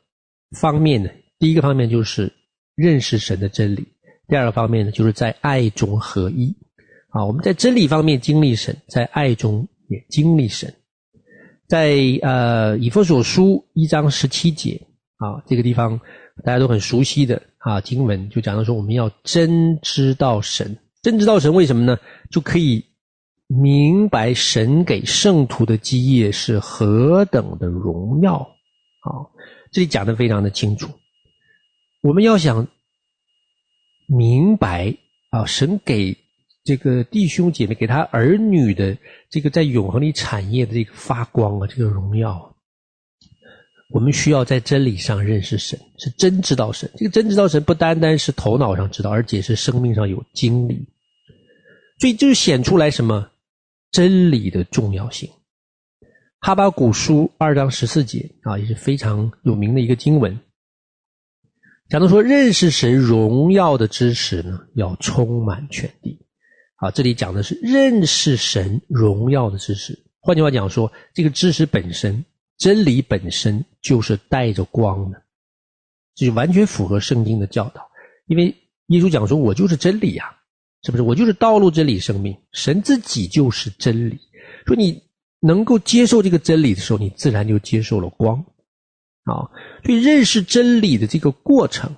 [0.59, 2.33] 方面的，第一个方面就是
[2.75, 3.87] 认识神的真理。
[4.31, 6.55] 第二个方面呢，就是在爱中合一，
[7.09, 10.73] 啊，我们在真理方面经历神，在爱中也经历神。
[11.67, 14.81] 在呃以弗所书一章十七节
[15.17, 16.01] 啊，这个地方
[16.45, 21.99] 大家都很熟悉的啊经文，就讲到说我们要真知道神，真知道神为什么呢？
[22.31, 22.85] 就可以
[23.49, 28.37] 明白神给圣徒的基业是何等的荣耀。
[29.01, 29.27] 啊，
[29.73, 30.89] 这里讲的非常的清楚，
[32.01, 32.65] 我们要想。
[34.11, 34.93] 明白
[35.31, 36.17] 啊，神给
[36.65, 38.99] 这个弟兄姐妹，给他儿女的
[39.31, 42.57] 这个在永恒里产业的这个发光啊，这个荣耀，
[43.91, 46.91] 我们需要在真理上认识神，是真知道神。
[46.97, 50.89] 这个真知道神不单单是头脑上知道，而且是生命上有经历，
[52.01, 53.31] 所以就显出来什么
[53.93, 55.31] 真理的重要性。
[56.41, 60.37] 哈巴谷书二章十四节啊，也是非常有名的一个经文。
[61.91, 66.25] 讲到说，认识神荣耀的知识呢，要充满全地。
[66.77, 69.99] 啊，这里讲的是认识神荣耀的知识。
[70.21, 72.25] 换句话讲说，这个知识本身，
[72.59, 75.21] 真理本身就是带着光的，
[76.15, 77.83] 这就完全符合圣经的教导。
[78.29, 78.55] 因为
[78.87, 80.27] 耶稣讲说：“我就是真理呀，
[80.85, 81.03] 是不是？
[81.03, 82.37] 我就是道路、真理、生命。
[82.53, 84.17] 神自己就是真理。
[84.65, 85.03] 说你
[85.41, 88.45] 能够接受这个真理的时候，你自然就接受了光。”
[89.31, 89.49] 啊，
[89.85, 91.95] 所以认识真理的这个过程，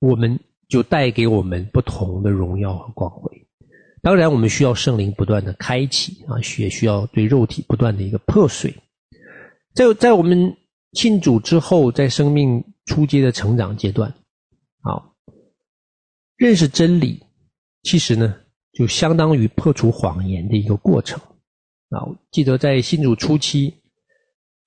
[0.00, 3.46] 我们就带给我们不同的荣耀和光辉。
[4.02, 8.74] 当然，我们需要圣灵不断的开启啊，也需要对肉体不断的一个破碎。
[9.72, 10.56] 在在我们
[10.94, 14.12] 信主之后，在生命初阶的成长阶段，
[14.80, 15.14] 啊，
[16.36, 17.22] 认识真理，
[17.84, 18.34] 其实呢，
[18.72, 21.20] 就相当于破除谎言的一个过程。
[21.90, 22.02] 啊，
[22.32, 23.72] 记得在信主初期。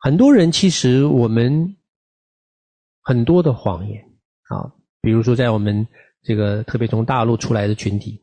[0.07, 1.75] 很多人其实我们
[3.01, 4.01] 很多的谎言
[4.47, 5.85] 啊，比如说在我们
[6.23, 8.17] 这个特别从大陆出来的群体，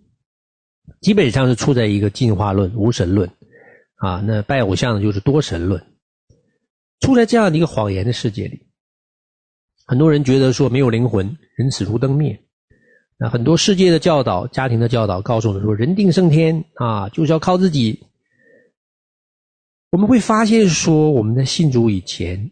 [1.02, 3.28] 基本上是处在一个进化论、无神论
[3.96, 5.78] 啊，那拜偶像的就是多神论，
[7.00, 8.66] 处在这样的一个谎言的世界里，
[9.86, 12.42] 很多人觉得说没有灵魂，人死如灯灭。
[13.18, 18.06] 那很多世界的教导、家庭的教导告诉我们说，人定胜天啊，就是要靠自己。
[19.94, 22.50] 我们会发现说，我们在信主以前，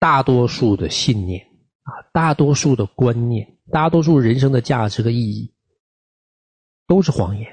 [0.00, 1.40] 大多数的信念
[1.82, 5.54] 啊，大多数的观念，大多数人生的价值和意义，
[6.88, 7.48] 都是谎言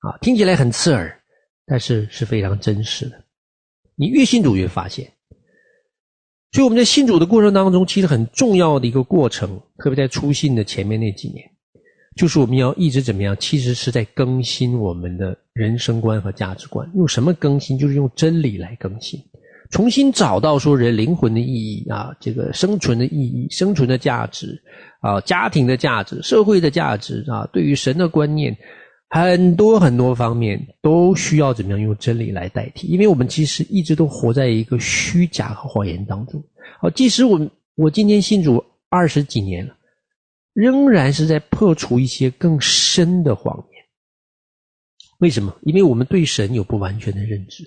[0.00, 0.18] 啊！
[0.20, 1.18] 听起来很刺耳，
[1.64, 3.24] 但是是非常真实的。
[3.94, 5.10] 你越信主越发现，
[6.52, 11.50] 所以我们在信主的过程当中，其实很重要的一个过程，特别在初信的前面那几年，
[12.16, 13.36] 就是我们要一直怎么样？
[13.38, 16.90] 其实是在更新我们的人生观和价值观。
[16.94, 17.78] 用什么更新？
[17.78, 19.20] 就是用真理来更新，
[19.70, 24.60] 重新找到说人灵魂的意义啊，这个生存的意义、生存的价值
[25.00, 28.56] 啊，家庭的价值、社会的价值啊，对于神的观念。
[29.08, 36.42] 很多很多方面都需要怎么样用真理来代替，因为我们其实一直都活在一个虚假和谎言当中。
[36.80, 37.40] 好，即使我
[37.76, 39.75] 我今天信主二十几年了，
[40.56, 43.84] 仍然是在破除一些更深的谎言。
[45.18, 45.54] 为什么？
[45.62, 47.62] 因为我们对神有不完全的认知。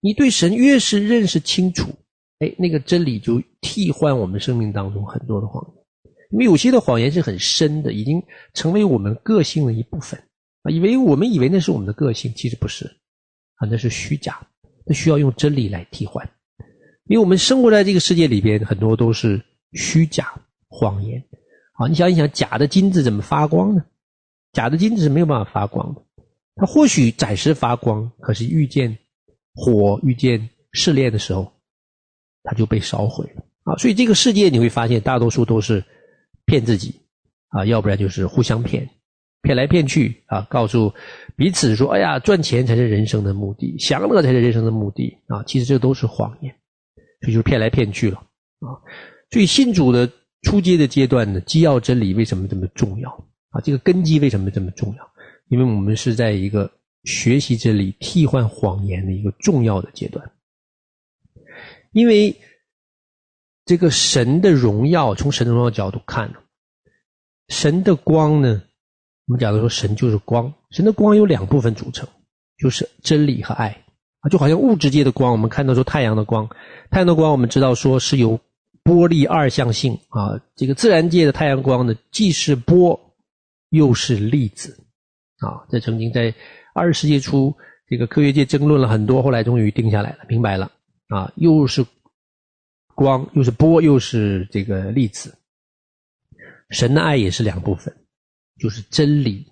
[0.00, 1.94] 你对神越是认识清楚，
[2.40, 5.84] 哎，那个真理就替换我们生命当中很多的谎言。
[6.32, 8.20] 因为有些的谎言是很深的，已经
[8.54, 10.20] 成为我们个性的一部分
[10.62, 10.70] 啊！
[10.72, 12.86] 以为我们以为那是我们的个性，其实不是
[13.54, 14.44] 啊，那是虚假，
[14.84, 16.28] 那需要用真理来替换。
[17.04, 19.40] 因为我们生活在这个世界里边，很多都是
[19.74, 20.34] 虚假
[20.68, 21.24] 谎言
[21.78, 21.88] 啊！
[21.88, 23.84] 你想一想，假的金子怎么发光呢？
[24.52, 26.02] 假的金子是没有办法发光的，
[26.56, 28.98] 它或许暂时发光，可是遇见
[29.54, 31.50] 火、遇见试炼的时候，
[32.42, 33.76] 它就被烧毁了啊！
[33.76, 35.84] 所以这个世界你会发现，大多数都是。
[36.50, 36.94] 骗自己
[37.48, 38.88] 啊，要不然就是互相骗，
[39.42, 40.94] 骗来骗去啊，告诉
[41.36, 46.50] 彼此说：“哎呀，赚钱才是人生的目的，享乐才是人生的目的啊！”其实这都是谎言，
[47.20, 48.16] 所以就是骗来骗去了
[48.60, 48.80] 啊。
[49.30, 50.10] 所以信主的
[50.42, 53.10] 初阶的阶段呢，基要真理为什么这么重要
[53.50, 53.60] 啊？
[53.60, 55.10] 这个根基为什么这么重要？
[55.48, 56.70] 因为我们是在一个
[57.04, 60.30] 学习真理、替换谎言的一个重要的阶段，
[61.92, 62.36] 因为。
[63.64, 66.38] 这个神的荣耀，从神的荣耀角度看呢，
[67.48, 68.62] 神的光呢，
[69.26, 72.08] 我们讲的说神就是光，神的光有两部分组成，
[72.56, 73.84] 就是真理和爱
[74.20, 76.48] 啊，就好像物质界的光，我们看到说太阳的光，
[76.90, 78.40] 太阳的光我们知道说是由
[78.88, 82.98] 波粒二象性啊，这个自然界的太阳光呢，既是波
[83.68, 84.82] 又是粒子
[85.40, 86.34] 啊，这曾经在
[86.74, 87.54] 二十世纪初，
[87.86, 90.72] 这个科学界争论了很多，后来终于定下来了，明白了
[91.08, 91.84] 啊，又是。
[92.94, 95.32] 光又是波，又是这个粒子。
[96.70, 97.94] 神的爱也是两部分，
[98.58, 99.46] 就是真理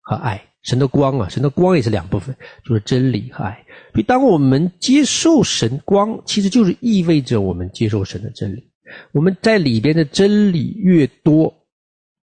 [0.00, 0.42] 和爱。
[0.62, 3.52] 神的光啊，神的光也是两部分，就是真理和爱。
[3.92, 8.66] 所以，当我们接受神光，其实就是意味着我们接受神的真理。
[9.12, 11.52] 我们在里边的真理越多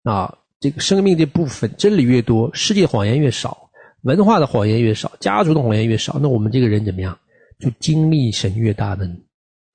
[0.03, 3.69] 啊，这个生命这部分真理越多，世界谎言越少，
[4.01, 7.17] 文化的谎言越少，家族的谎言越少，那我们这个人怎么样？
[7.59, 9.09] 就经历神越大的。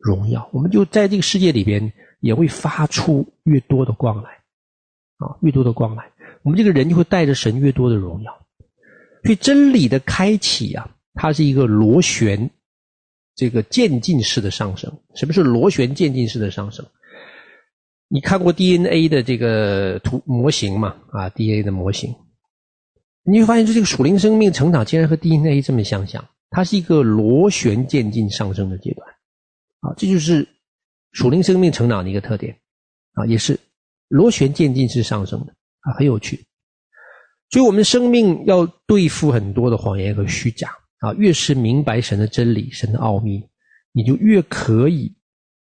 [0.01, 4.31] 荣耀，我们就在这个世界里边也会发出越多的光来，
[5.17, 6.05] 啊，越多的光来，
[6.45, 8.33] 我们这个人就会带着神越多的荣耀。
[9.25, 12.49] 所以真理的开启啊，它是一个螺旋，
[13.39, 14.93] 这个渐进式的上升。
[15.15, 16.85] 什么是螺旋渐进式的上升？
[18.09, 20.97] 你看过 DNA 的这个图模型吗？
[21.13, 22.13] 啊，DNA 的模型，
[23.23, 29.09] 你会发现这个属灵生命成长竟然和 DNA 这么相像，它是一个螺旋渐进上升的阶段。
[29.83, 30.45] 啊，这就是
[31.13, 32.59] 属灵生命成长的一个特点，
[33.13, 33.57] 啊，也是
[34.09, 36.45] 螺旋渐进式上升的，啊，很有趣。
[37.51, 43.49] 所以，我们生命要对付很多的谎言和虚假，啊，越是明白神的真理、神的奥秘，
[43.93, 45.15] 你就越可以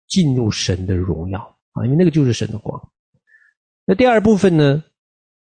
[0.07, 1.41] 进入神的荣耀，
[1.73, 2.91] 啊，因为那个就是神的光。
[3.85, 4.83] 那第二部分呢，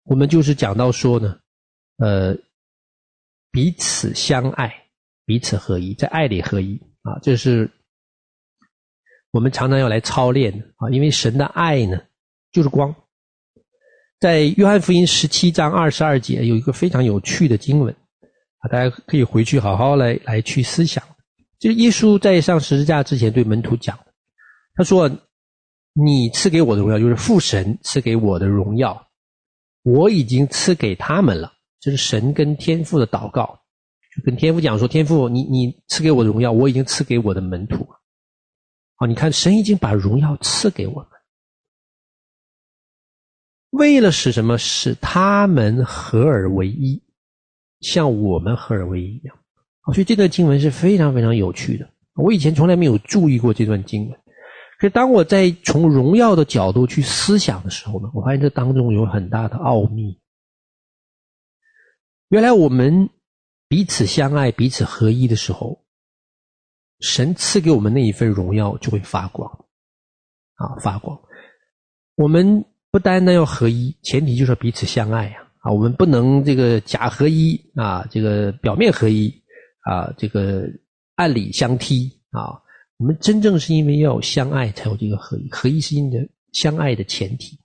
[0.05, 1.39] 我们就是讲到说呢，
[1.99, 2.37] 呃，
[3.51, 4.75] 彼此相爱，
[5.25, 7.71] 彼此合一，在爱里合一，啊，这是。
[9.31, 12.01] 我们常常要来操练的啊，因为神的爱呢，
[12.53, 12.95] 就是光。
[14.21, 17.93] 在约翰福音十七章二十二节有一个非常有趣的经文
[18.69, 21.03] 大家可以回去好好来来去思想。
[21.59, 23.99] 就是耶稣在上十字架之前对门徒讲，
[24.75, 25.09] 他说
[25.95, 29.09] ：“你赐给我的荣耀，就是父神赐给我的荣耀，
[29.83, 33.61] 我已经赐给他们了。”这是神跟天父的祷告，
[34.17, 37.87] 就跟天父讲说：“天父，你你赐给我的荣耀，我已经赐给我的门徒。”
[38.97, 41.09] 好，你看，神已经把荣耀赐给我们，
[43.71, 44.57] 为了使什么？
[44.57, 47.03] 使他们合而为一，
[47.85, 49.37] 像我们合而为一一样。
[49.93, 51.89] 所以这段经文是非常非常有趣的。
[52.15, 54.19] 我以前从来没有注意过这段经文，
[54.79, 60.19] 可是当我在从荣耀的角度去思想的时候呢，我发现这当中有很大的奥秘。
[62.29, 63.11] 原来我们
[63.69, 65.85] 彼此相爱、彼此合一的时候。
[67.01, 69.67] 神赐给我们那一份荣耀就会发光，
[70.55, 71.21] 啊，发光。
[72.15, 79.33] 我们不单单要合一，前提就是彼此相爱呀，啊，啊我们不能这个假合一啊，这个表面合一
[79.81, 80.69] 啊，这个
[81.15, 82.61] 暗里相踢啊，
[82.99, 85.49] 我们真正是因为要相爱，才有这个合一。
[85.51, 87.59] 合一是因为相爱的前提。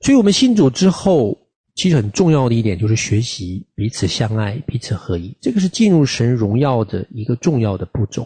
[0.00, 1.36] 所以，我们信主之后，
[1.74, 5.36] 其实很重要的一点就是学习彼此相爱、彼此合一。
[5.40, 8.22] 这个是进入神荣耀的一个重要的步骤。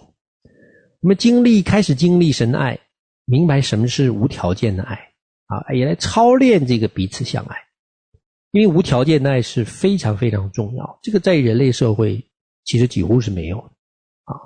[1.01, 2.79] 我们经历开始经历神爱，
[3.25, 4.95] 明白什么是无条件的爱
[5.47, 7.57] 啊，也来操练这个彼此相爱。
[8.53, 12.24] 因为无条件的爱是非常非常重要，这个在人类社会
[12.64, 13.64] 其实几乎是没有的
[14.24, 14.36] 啊。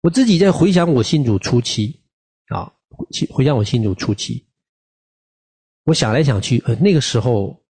[0.00, 2.00] 我自己在回想我信主初期
[2.48, 2.72] 啊，
[3.30, 4.46] 回想我信主初期。
[5.84, 7.62] 我想来想去，呃，那个时候，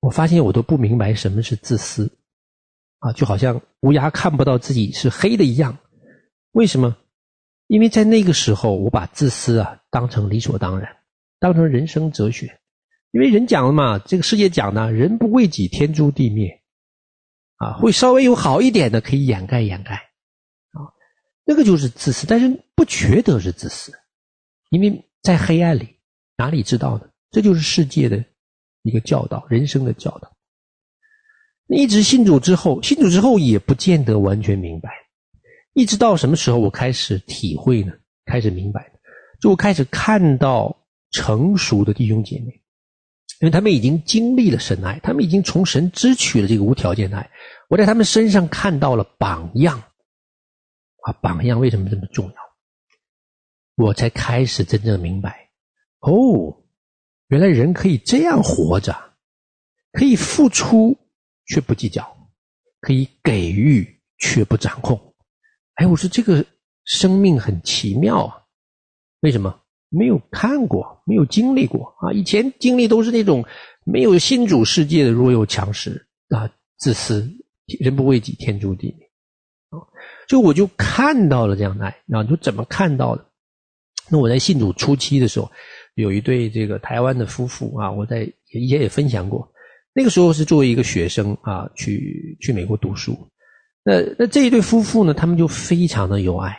[0.00, 2.10] 我发现我都不明白什么是自私，
[2.98, 5.76] 啊，就好像乌鸦看不到自己是黑的一样。
[6.52, 6.96] 为什么？
[7.66, 10.96] 因为在那个时候，我把自私啊当成理所当然，
[11.40, 12.60] 当成人生哲学。
[13.10, 16.62] 因为人讲了嘛，这个世界讲呢，人不为己，天诛地灭，
[17.56, 19.94] 啊，会稍微有好一点的可以掩盖掩盖，
[20.72, 20.92] 啊，
[21.44, 23.92] 那个就是自私，但是不觉得是自私，
[24.70, 25.96] 因为在黑暗里，
[26.36, 27.08] 哪里知道呢？
[27.30, 28.24] 这就是世界的
[28.82, 30.30] 一个教导，人生的教导。
[31.68, 34.90] 一直信主之后，信主之后也不见得完全明白。
[35.74, 37.92] 一直到什么时候我开始体会呢？
[38.24, 38.90] 开始明白，
[39.40, 40.74] 就我开始看到
[41.10, 42.62] 成熟的弟兄姐妹，
[43.40, 47.30] 因为他们已经经历了神爱，他们已经从神支取了这个无条件的爱。
[47.68, 49.78] 我在他们身上看到了榜样
[51.02, 52.34] 啊，榜样为什么这么重要？
[53.76, 55.50] 我才开始真正明白
[56.00, 56.64] 哦。
[57.28, 59.14] 原来人可以这样活着，
[59.92, 60.98] 可以付出
[61.46, 62.28] 却不计较，
[62.80, 65.14] 可以给予却不掌控。
[65.74, 66.44] 哎，我说这个
[66.84, 68.42] 生命很奇妙啊！
[69.20, 69.60] 为什么？
[69.88, 72.12] 没有看过，没有经历过啊！
[72.12, 73.44] 以前经历都是那种
[73.84, 77.28] 没有信主世界的弱肉强食啊，自私，
[77.80, 79.06] 人不为己，天诛地灭
[79.70, 79.80] 啊！
[80.28, 82.24] 就我就看到了这样的爱，啊！
[82.24, 83.24] 就怎么看到的？
[84.10, 85.50] 那我在信主初期的时候。
[85.94, 88.22] 有一对这个台湾的夫妇啊，我在
[88.52, 89.52] 以前也分享过。
[89.92, 93.18] 那个时候是作为一个学生啊，去去美国读书。
[93.82, 96.56] 那那这一对夫妇呢，他们就非常的有爱。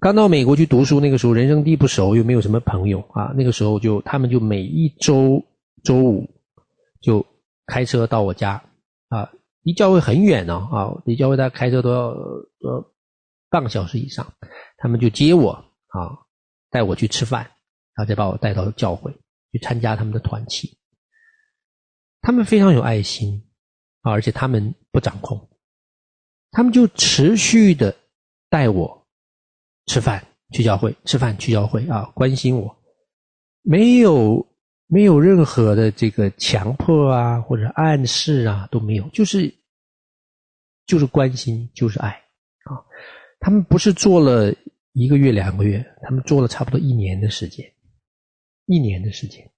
[0.00, 3.32] 刚到美国去读书，那个时候人生地不熟，又没有什么朋友啊。
[3.36, 5.44] 那个时候就他们就每一周
[5.84, 6.28] 周五
[7.00, 7.24] 就
[7.66, 8.62] 开车到我家
[9.08, 9.30] 啊，
[9.62, 12.92] 离教会很远呢啊，离教会大概开车都要呃
[13.50, 14.26] 半个小时以上，
[14.78, 16.26] 他们就接我啊。
[16.72, 17.42] 带我去吃饭，
[17.96, 19.12] 然后再把我带到教会
[19.50, 20.78] 去参加他们的团契。
[22.20, 23.42] 他们非常有爱心
[24.02, 25.48] 啊，而且他们不掌控，
[26.52, 27.96] 他们就持续的
[28.48, 28.99] 带我
[29.90, 32.76] 吃饭去教会，吃饭去教会啊，关心我，
[33.62, 34.46] 没有
[34.86, 39.52] 没有任何的这个强迫啊或者暗示啊都没有，就是
[40.86, 42.78] 就是关心，就是爱啊。
[43.40, 44.54] 他们不是做了。
[44.92, 47.64] 一个月、两个月，他们做了差不多一年的时间，
[48.66, 49.48] 一年的时间，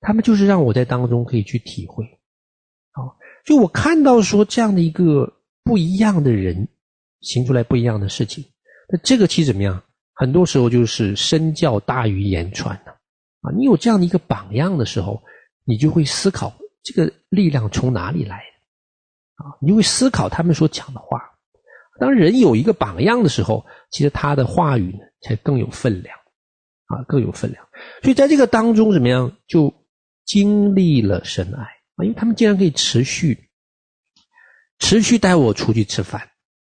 [0.00, 2.06] 他们就是让我在当中可以去体会，
[2.92, 3.04] 啊，
[3.44, 5.30] 就我看到说这样的一个
[5.62, 6.66] 不一样的人
[7.20, 8.42] 行出来不一样的事情，
[8.92, 9.82] 那这个其实怎么样？
[10.14, 12.90] 很多时候就是身教大于言传的，
[13.40, 15.22] 啊，你有这样的一个榜样的时候，
[15.64, 18.36] 你就会思考这个力量从哪里来，
[19.36, 21.22] 啊，你就会思考他们所讲的话。
[21.98, 26.14] 当人有一个榜样的时候，其实他的话语呢才更有分量，
[26.86, 27.66] 啊，更有分量。
[28.02, 29.72] 所以在这个当中，怎么样就
[30.26, 32.04] 经历了神爱啊？
[32.04, 33.50] 因为他们竟然可以持续、
[34.78, 36.20] 持续带我出去吃饭，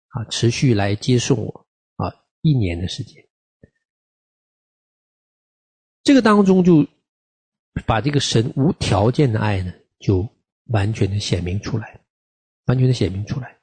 [0.09, 1.64] 啊，持续来接送我，
[2.45, 3.25] 一年的时间。
[6.03, 6.85] 这个当中就
[7.87, 10.29] 把这个神无条件的爱呢，就
[10.67, 11.99] 完全的显明出来，
[12.67, 13.57] 完全的显明出来。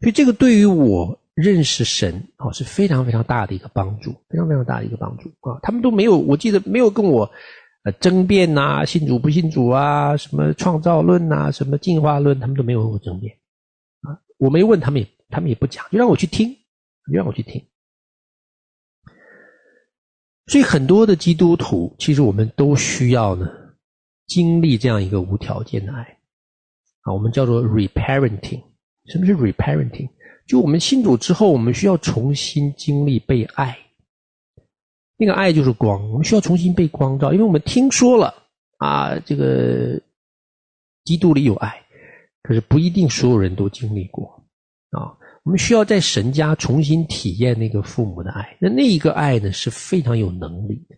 [0.00, 5.58] 所以这个对于我认识神啊是非常非常大的一个帮助，非常非常大的一个帮助啊！
[5.60, 7.28] 他们都没有，我记得没有跟我
[7.82, 13.36] 呃争辩呐，信主不信主啊，什么创造论呐，什么进化论，他们都没有跟我争辩
[14.02, 14.22] 啊。
[14.36, 16.54] 我没问他们也，他们也不讲，就让我去听，
[17.10, 17.66] 就让我去听。
[20.48, 23.46] 所以很多的基督徒，其实我们都需要呢，
[24.26, 26.02] 经历这样一个无条件的爱
[27.02, 28.62] 啊，我们叫做 reparenting。
[29.06, 30.08] 什么是 reparenting？
[30.46, 33.76] 就我们信主之后，我们需要重新经历被爱。
[35.18, 38.34] 那个爱就是光，我们需要重新被光照，因为我们听说了
[38.78, 40.00] 啊，这个
[41.04, 41.82] 基督里有爱，
[42.42, 44.42] 可是不一定所有人都经历过
[44.92, 45.17] 啊。
[45.48, 48.54] 我们需要在神家重新体验那个父母的爱。
[48.60, 50.96] 那那一个爱呢，是非常有能力的，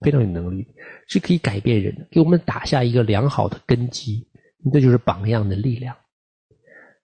[0.00, 0.66] 非常有能力，
[1.08, 4.26] 是可以改变人的，给我们打下一个良好的根基。
[4.72, 5.94] 这就是榜样的力量。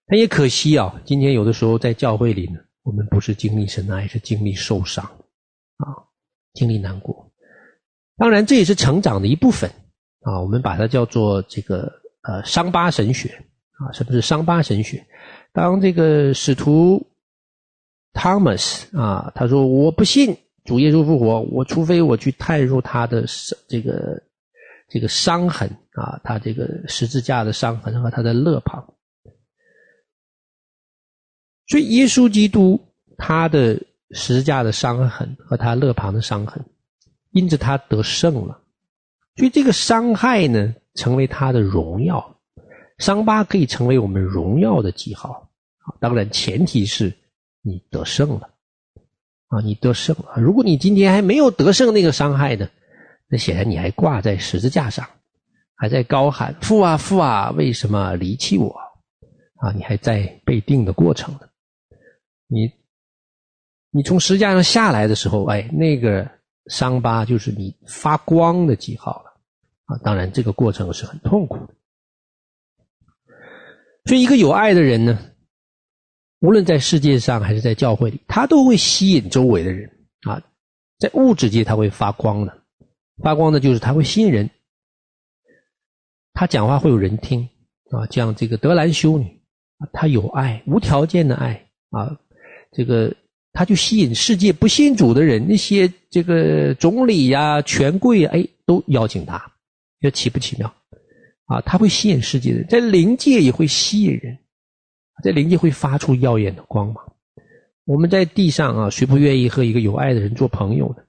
[0.06, 5.04] 但也可惜啊，今天有的时候在教会里呢，我们不是经历神的爱，是经历受伤
[5.76, 5.92] 啊，
[6.54, 7.30] 经历难过。
[8.16, 9.70] 当然，这也是成长的一部分
[10.22, 10.40] 啊。
[10.40, 13.28] 我们把它叫做这个呃伤疤神学
[13.72, 13.92] 啊。
[13.92, 15.04] 什么是伤疤神学？
[15.52, 17.06] 当这个使徒
[18.12, 23.24] Thomas 啊，他说我不信主耶稣复活，我除非我去探入他的
[23.68, 24.22] 这个
[24.88, 28.94] 这个伤痕啊，他这个十字架的伤痕和他的肋旁。
[31.66, 32.80] 所以，耶稣基督
[33.18, 33.74] 他的
[34.12, 36.64] 十字架的伤痕和他肋旁的伤痕，
[37.32, 38.62] 因着他得胜了，
[39.36, 42.37] 所以这个伤害呢，成为他的荣耀，
[42.98, 45.50] 伤疤可以成为我们荣耀的记号。
[46.00, 47.16] 当然，前提是
[47.62, 48.50] 你得胜了
[49.48, 50.34] 啊，你得胜了。
[50.36, 52.68] 如果你今天还没有得胜那个伤害呢，
[53.28, 55.08] 那显然你还挂在十字架上，
[55.74, 58.68] 还在高喊“父啊，父啊，为什么离弃我？”
[59.56, 61.40] 啊，你还在被定的过程呢。
[62.46, 62.70] 你，
[63.90, 66.30] 你从十字架上下来的时候，哎，那个
[66.66, 69.30] 伤疤就是你发光的记号了
[69.86, 69.98] 啊！
[70.04, 71.74] 当然，这个过程是很痛苦的。
[74.08, 75.18] 所以，一个有爱的人呢，
[76.40, 79.86] 无论在世界上还是在教会里，他都会吸引周围的人
[80.22, 80.42] 啊。
[80.98, 82.62] 在物质界，他会发光的，
[83.22, 84.48] 发光的就是他会吸引人，
[86.32, 87.46] 他讲话会有人听
[87.90, 88.06] 啊。
[88.10, 89.26] 像这个德兰修女
[89.76, 92.18] 啊，她有爱，无条件的爱啊。
[92.72, 93.14] 这个
[93.52, 99.52] 他就吸引世界不信主的人，那些这个总理呀、权贵呀，哎，都邀请他，
[100.00, 100.74] 这奇不奇妙？
[101.48, 104.38] 啊，他会吸引世界的人，在灵界也会吸引人，
[105.24, 107.16] 在灵界会发出耀眼的光芒。
[107.84, 111.02] 我们在地上啊，谁不愿意和一个有爱的人做朋友呢？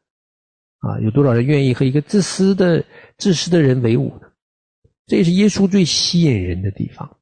[0.80, 2.84] 啊，有多少人愿意和一个自私的、
[3.18, 4.28] 自私的人为伍呢？
[5.08, 7.18] 这也是耶稣最吸引人的地方。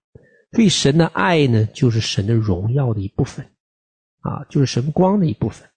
[0.51, 3.43] 所以神的爱呢，就是神的荣耀的一部分。
[4.19, 5.67] 啊，就是神光的一部分。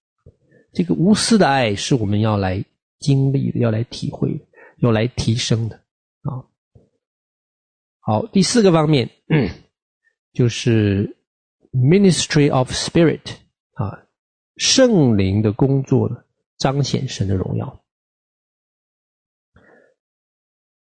[0.75, 2.63] 这个无私的爱是我们要来
[2.99, 4.45] 经历的，要来体会的，
[4.81, 5.80] 要来提升的。
[8.11, 9.49] 啊，好，第四个方面，嗯，
[10.33, 11.17] 就是
[11.73, 13.21] ministry of spirit
[13.75, 14.03] 啊，
[14.57, 16.11] 圣灵的工作，
[16.59, 17.81] 彰显神的荣耀。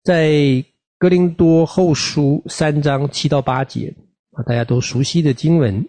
[0.03, 0.65] 在
[0.97, 3.95] 哥林多后书三章七到八节
[4.31, 5.87] 啊，大家都熟悉的经文。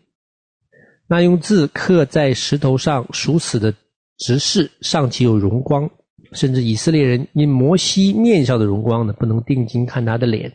[1.07, 3.73] 那用字刻在石头上属死的
[4.17, 5.89] 执事尚且有荣光，
[6.34, 10.53] 甚至以色列人因摩西面上的荣光呢，不能定睛看他的脸，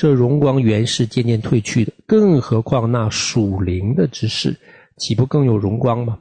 [0.00, 1.92] 这荣光原是渐渐褪去的。
[2.06, 4.56] 更何况那属灵的执事，
[4.96, 6.18] 岂不更有荣光吗？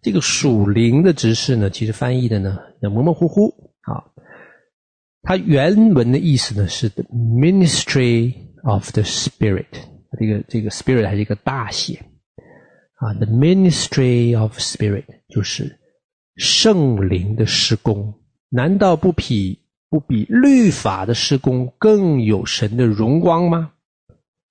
[0.00, 3.98] 这个属灵的执事呢，其实翻译的呢，也模模糊糊啊。
[5.22, 9.66] 它原文的意思呢是 the ministry of the spirit，
[10.20, 11.98] 这个这个 spirit 还是一个大写。
[12.94, 15.76] 啊，the ministry of spirit 就是
[16.36, 18.14] 圣灵的施工，
[18.50, 19.58] 难道不比
[19.88, 23.70] 不比律法的施工更有神的荣光吗？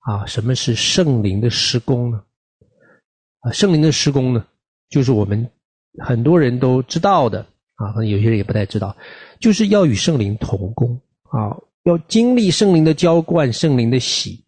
[0.00, 2.22] 啊，什么是圣灵的施工呢？
[3.40, 4.44] 啊，圣灵的施工呢，
[4.88, 5.48] 就是我们
[5.98, 7.40] 很多人都知道的
[7.74, 8.96] 啊，可能有些人也不太知道，
[9.40, 14.42] 就是要与圣灵同工啊，要经历圣灵的浇灌，圣灵的洗。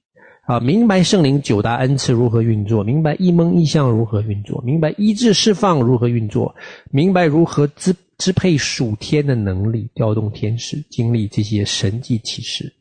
[0.47, 6.55] 啊，明白圣灵九大恩赐如何运作，明白一蒙一象如何运作，明白医治释放如何运作，
[6.91, 12.73] 明白如何支支配属天的能力，调动天使，经历这些神迹奇事。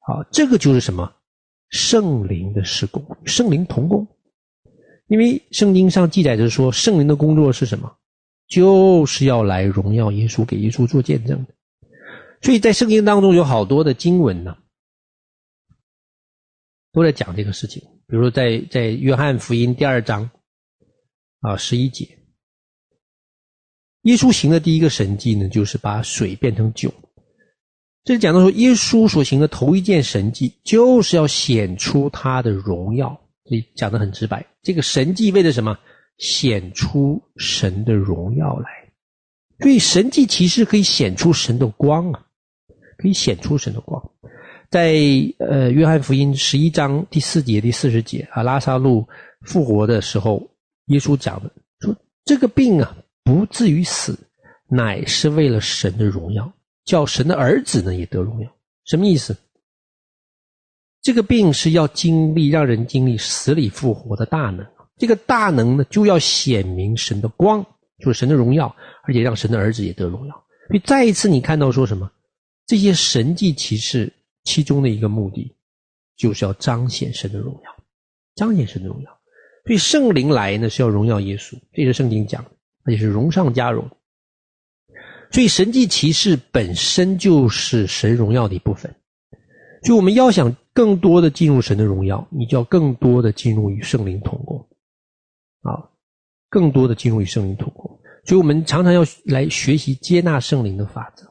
[0.00, 1.14] 好，这个就是什么？
[1.68, 4.06] 圣灵的施工，圣灵同工。
[5.06, 7.96] 因为圣经上记载着说，圣灵的工作是什么？
[8.48, 11.54] 就是要来荣耀耶稣，给耶稣做见证的。
[12.42, 14.56] 所以在圣经当中有好多的经文呢。
[16.92, 20.28] 都在讲这个事情，比如说在在约翰福音第二章
[21.38, 22.18] 啊十一节，
[24.02, 26.92] 耶稣行的第一个神迹呢，就是把水变成酒。
[28.04, 33.08] 这里讲到说，耶稣所行的头一件神迹，就是要显出他的荣耀。
[33.44, 35.76] 所以讲的很直白，这个神迹为了什么？
[36.18, 38.68] 显出神的荣耀来。
[39.58, 42.22] 所以神迹其实可以显出神的光啊，
[42.98, 44.02] 可以显出神的光。
[44.70, 44.94] 在
[45.38, 49.08] 呃，约翰福音十一章第四节、第四十节啊，拉撒路
[49.46, 50.46] 复活的时候，
[50.86, 52.96] 耶稣讲的说：“这个病啊，
[53.30, 54.18] 不至于死，
[54.68, 56.52] 乃是为了神的荣耀，
[56.84, 58.50] 叫神的儿子呢也得荣耀。”
[58.84, 59.36] 什么意思？
[61.00, 64.66] 这个病是要经历，让人经历死里复活的大能。
[64.96, 67.64] 这个大能呢，就要显明神的光，
[68.00, 68.74] 就是神的荣耀，
[69.04, 70.34] 而且让神的儿子也得荣耀。
[70.66, 72.10] 所以再一次，你看到说什么？
[72.66, 74.12] 这些神迹奇事。
[74.42, 75.54] 其中的一个目的，
[76.16, 77.84] 就是要彰显神的荣耀，
[78.36, 79.10] 彰显神的荣耀。
[79.66, 82.50] 所以圣灵来呢是要荣耀耶稣，这是圣经讲的，
[82.84, 83.90] 而且是荣上加荣。
[85.30, 88.94] 所以神迹奇事本身就是神荣耀的一部分。
[89.82, 94.68] 所以我们要想更多的进入神的荣耀，你就要更多的进入与圣灵同工，
[95.62, 95.88] 啊，
[96.50, 97.98] 更多的进入与圣灵同工。
[98.26, 101.26] 所以我们常常要来学习接纳圣灵的法则。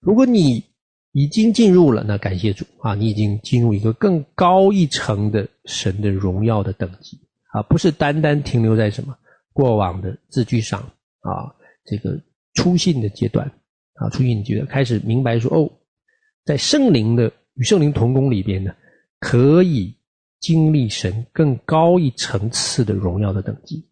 [0.00, 0.64] 如果你
[1.12, 7.20] 已经进入了，那感谢主啊，你已经进入一个更高一层的神的荣耀的等级
[7.52, 9.16] 啊，不是单单停留在什么
[9.58, 10.80] 过往的字句上
[11.20, 11.50] 啊，
[11.84, 12.16] 这个。
[12.54, 13.46] 初信的阶段
[13.94, 15.70] 啊，初信阶段开始明白说哦，
[16.44, 18.74] 在圣灵的与圣灵同工里边呢，
[19.20, 19.96] 可以
[20.40, 23.88] 经历神更高一层次的荣耀的等级。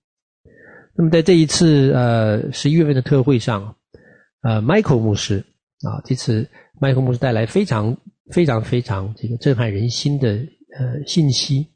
[0.96, 3.76] 那么在这一次呃十一月份的特会上，
[4.40, 5.38] 呃，Michael 牧师
[5.82, 6.48] 啊，这次
[6.80, 7.96] Michael 牧师带来非常
[8.32, 10.30] 非常非常这个震撼人心的
[10.76, 11.68] 呃信息，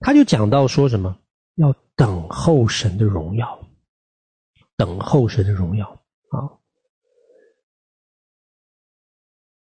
[0.00, 1.16] 他就讲到说什么
[1.54, 3.58] 要等候神的荣耀，
[4.76, 5.88] 等候神的荣耀。
[6.30, 6.52] 啊，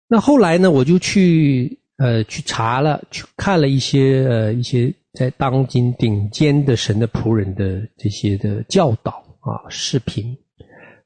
[0.06, 10.36] 那后来呢，我就去呃去查了，去看了一些呃一些在当今顶尖的神的仆人的这些的教导啊视频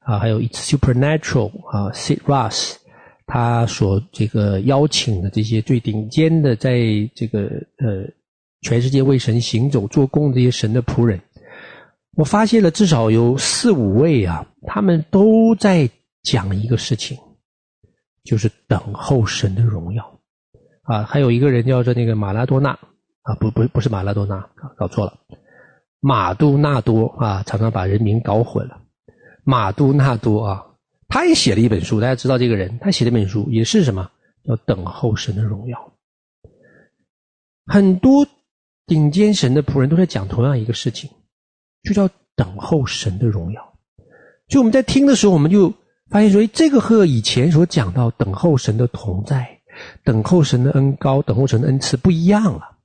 [0.01, 2.75] 啊，还有 It's Supernatural 啊，Sid Roth
[3.25, 6.79] 他所这个邀请的这些最顶尖的，在
[7.15, 7.45] 这个
[7.77, 8.07] 呃
[8.65, 11.21] 全世界为神行走做工这些神的仆人。
[12.17, 15.87] 我发现了至少有四五位啊，他们都在
[16.23, 17.15] 讲一个事情，
[18.23, 20.19] 就是等候神的荣耀
[20.81, 21.03] 啊。
[21.03, 22.71] 还有一个人叫做那个马拉多纳
[23.21, 25.15] 啊，不不不是马拉多纳啊，搞错了，
[25.99, 28.81] 马都纳多啊，常常把人名搞混了。
[29.43, 30.65] 马都纳多啊，
[31.07, 34.09] 他也写了一本书，大家知道这个人，他写了一本书也是什么？
[34.45, 35.91] 要等候神的荣耀。
[37.67, 38.27] 很多
[38.87, 41.09] 顶尖神的仆人都在讲同样一个事情。
[41.83, 43.61] 就叫等候神的荣耀，
[44.49, 45.71] 所以我们在听的时候，我们就
[46.09, 49.47] 发现说，诶，这个和以前所讲到等候神的同在、
[50.03, 52.77] 等候神的恩高、等候神的恩赐不一样了，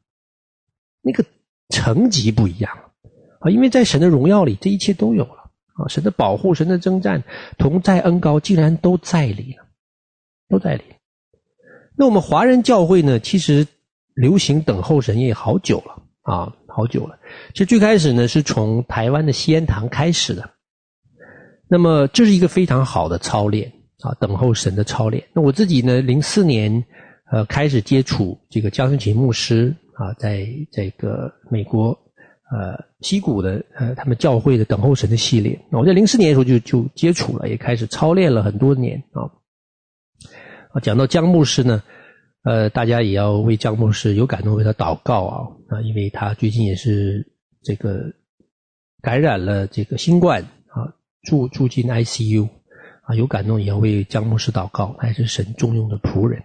[1.00, 1.24] 那个
[1.70, 2.92] 层级不一样了
[3.40, 3.48] 啊！
[3.50, 5.88] 因为在神的荣耀里，这一切都有了啊！
[5.88, 7.24] 神的保护、神的征战、
[7.56, 9.66] 同在恩高，竟然都在里了，
[10.46, 10.84] 都在里。
[11.96, 13.66] 那我们华人教会呢，其实
[14.20, 15.92] 流行等候神也好久了
[16.22, 16.52] 啊。
[16.72, 17.18] 好久了，
[17.52, 20.48] 其实最开始呢是从台湾的西安堂开始的，
[21.68, 25.22] 那么这是一个非常好的操练啊，等候神的操练。
[25.34, 26.84] 那我自己呢，零四年
[27.32, 31.88] 呃开始接触这个江申奇牧师啊，在这个美国
[32.52, 39.26] 呃西谷的呃他们教会的等候神的系列，那我在零四年的时候就就接触了，也开始操练了很多年啊。
[40.72, 41.82] 啊，讲到江牧师呢。
[42.42, 45.36] 呃，大家也要为江牧师有感动，为他祷告啊
[45.68, 47.30] 啊，因为他最近也是
[47.62, 48.00] 这个
[49.02, 52.48] 感染了这个新冠啊，住住进 ICU
[53.02, 56.42] 啊，有感动也要为江牧师祷告，他也是神重用的仆人。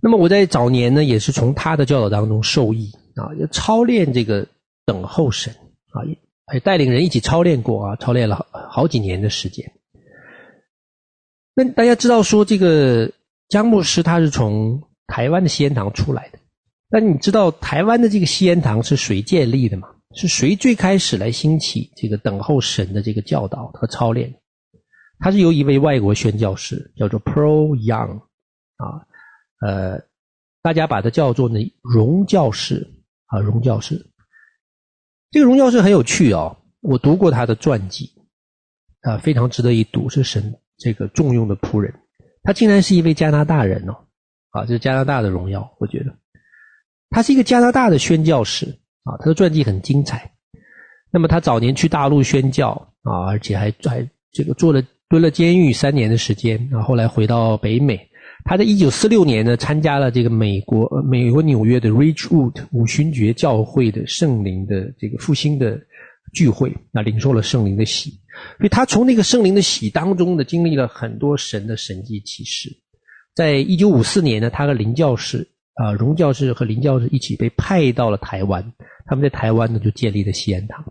[0.00, 4.48] 那么我在早年呢，也是从他的教导当中受益啊，要操练这个
[4.84, 5.54] 等候神
[5.92, 6.02] 啊，
[6.44, 9.70] 还带领人一起操练过啊，操练了好好几年的时间。
[11.54, 13.12] 那大家知道说这个。
[13.52, 16.38] 江牧师他是从台湾的西安堂出来的，
[16.88, 19.88] 那你知道台湾的这个西安堂是谁建立的吗？
[20.14, 24.34] 是谁最开始来兴起这个等候神的这个教导和操练？
[25.18, 28.20] 他是由一位外国宣教师叫做 Pro Young
[28.76, 29.04] 啊，
[29.60, 30.00] 呃，
[30.62, 32.90] 大家把它叫做呢荣教士
[33.26, 34.10] 啊，荣教士。
[35.30, 38.14] 这个荣教士很有趣哦，我读过他的传记
[39.02, 41.92] 啊，非常值得一读，是神这个重用的仆人。
[42.42, 43.96] 他竟然是一位加拿大人哦，
[44.50, 46.12] 啊，这是加拿大的荣耀，我觉得，
[47.10, 48.66] 他是一个加拿大的宣教士
[49.04, 50.32] 啊，他的传记很精彩。
[51.10, 52.70] 那么他早年去大陆宣教
[53.02, 58.08] 啊，而且还还这个做了蹲了监狱三年的时间啊，后来回到北美。
[58.44, 65.80] 他在一九四六年呢，参加了这个美国美国纽约的 Ridgewood 五旬节教会的圣灵的这个复兴的
[66.32, 68.10] 聚会，那领受了圣灵的洗。
[68.58, 72.70] 所以他从那个圣灵的洗当中呢，经历了很多神的神迹奇事。
[73.34, 78.72] 在一九五四年呢，他和林教士啊，荣教士和林教士一起被派到了台湾。
[79.06, 80.82] 他们在台湾呢，就建立了西安堂。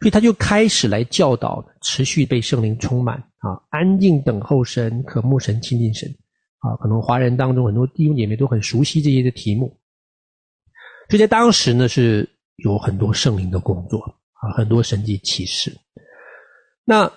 [0.00, 6.08] 所以他就开始来教导，持续被圣灵充满啊，安静等候神，渴慕神，亲近神
[6.58, 6.76] 啊。
[6.80, 9.78] 可能华人当中很多弟兄姐妹都很熟悉这些的题目。
[11.08, 14.02] 所以在当时呢，是有很多圣灵的工作
[14.40, 15.76] 啊，很多神迹奇事。
[16.84, 17.10] 那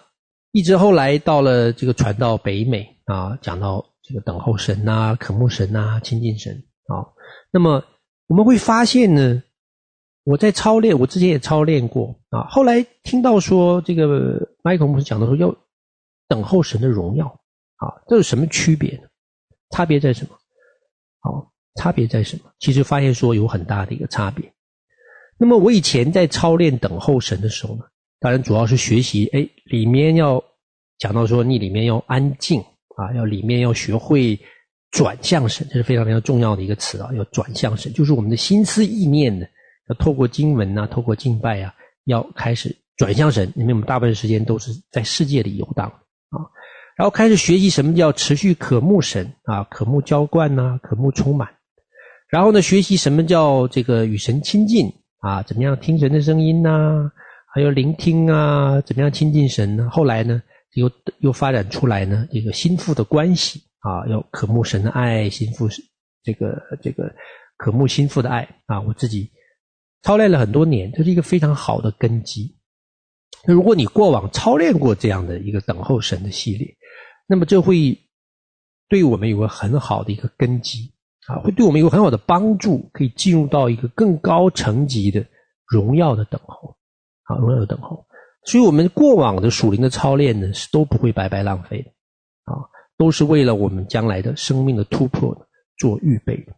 [0.51, 6.53] 一直后来到了这个传到北美啊，讲到这个等候神呐、渴慕神呐、亲近神
[6.87, 7.01] 啊。
[7.51, 7.83] 那么
[8.27, 9.41] 我们会发现呢，
[10.23, 12.43] 我在操练，我之前也操练过啊。
[12.49, 15.55] 后来听到说这个麦克牧师讲的说要
[16.27, 17.25] 等候神的荣耀
[17.77, 19.07] 啊，这有什么区别呢？
[19.71, 20.37] 差别在什么？
[21.19, 22.51] 好，差别在什么？
[22.59, 24.53] 其实发现说有很大的一个差别。
[25.43, 27.81] 那么我以前在操练等候神的时候呢，
[28.21, 30.41] 当然主要是学习，哎，里面要
[30.99, 32.61] 讲到说你里面要安静
[32.95, 34.39] 啊，要里面要学会
[34.91, 39.45] 转向神，这是非常非常重要的一个词啊，要转向神，就是我们的心思意念呢。
[39.89, 41.73] 要透过经文啊，透过敬拜啊，
[42.05, 43.51] 要开始转向神。
[43.57, 45.89] 因为我们大部分时间都是在世界里游荡
[46.29, 46.39] 啊，
[46.95, 51.49] 然后开始学习什么叫持续渴慕神啊，渴慕浇灌呐，渴慕充满。
[52.29, 54.89] 然后呢，学习什么叫这个与神亲近
[55.23, 57.09] 啊，怎么样听神的声音呐，
[57.53, 59.89] 还有聆听啊，怎么样亲近神呢？
[59.89, 60.41] 后来呢，
[60.73, 65.69] 又又发展出来呢，这个心腹的关系啊，要渴慕神的爱，心腹
[66.23, 67.03] 这个这个
[67.57, 69.31] 渴慕心腹的爱啊，我自己。
[70.05, 72.57] 操练了很多年，这是一个非常好的根基。
[73.47, 76.75] 那如果你过往操练过这样的一个等候神的系列，
[77.25, 77.97] 那么这会
[78.89, 80.92] 对我们有个很好的一个根基
[81.27, 85.25] 啊，会对我们有很好的帮助，可以进入到一个更高层级的
[85.67, 86.75] 荣耀的等候，
[87.23, 88.05] 啊，荣耀的等候。
[88.45, 91.89] 所以，我们过往的属灵的操练呢，是都不会白白浪费的，
[92.51, 92.59] 啊，
[92.97, 95.47] 都是为了我们将来的生命的突破
[95.77, 96.53] 做预备的。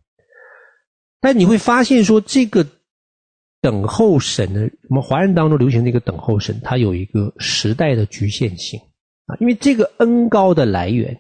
[1.22, 2.66] 但你会发现说这个。
[3.62, 8.80] 等候神呢，我们华人当中流行的一个等候神，它有一个时代的局限性
[9.26, 11.20] 啊，因为这个恩高的来源，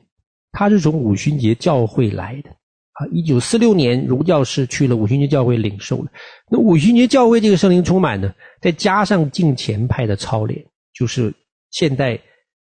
[0.51, 2.51] 它是从五旬节教会来的
[2.95, 3.07] 啊。
[3.13, 6.11] 一九四六年，儒教是去了五旬节教会领受了。
[6.49, 11.33] 那五旬节教会这个圣灵充满呢，再加上敬虔派的操练，就是
[11.71, 12.19] 现代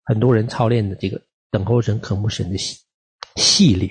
[0.05, 1.21] 很多人操练的这个
[1.51, 2.79] 等候神、渴慕神的系
[3.37, 3.91] 系列。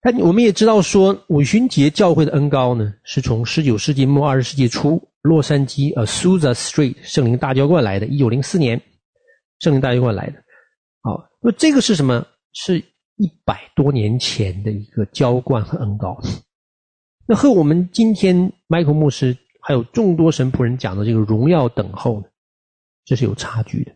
[0.00, 8.80] 但我们也知道说，五旬节教会的恩膏呢，是从十九世纪末二十世纪初洛杉矶呃 Azusa Street 圣灵大浇灌来的，一九零四年
[9.58, 10.34] 圣灵大浇灌来的。
[11.02, 12.24] 好，那这个是什么？
[12.52, 12.82] 是
[13.18, 16.18] 一百多年前的一个浇灌和恩膏。
[17.28, 22.26] 那和我们今天 Michael 牧师还有众多神仆人讲的这个荣耀等候呢，
[23.04, 23.92] 这是有差距的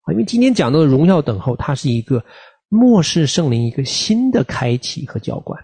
[0.00, 0.12] 啊。
[0.12, 2.24] 因为今天讲到的荣耀等候，它是一个。
[2.72, 5.60] 末世圣灵一个新的开启和浇灌，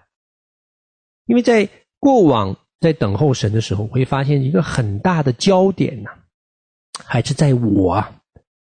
[1.25, 6.09] 因为在过往在等候神的时候，会发现一个很大的焦点呢，
[7.05, 8.03] 还是在我，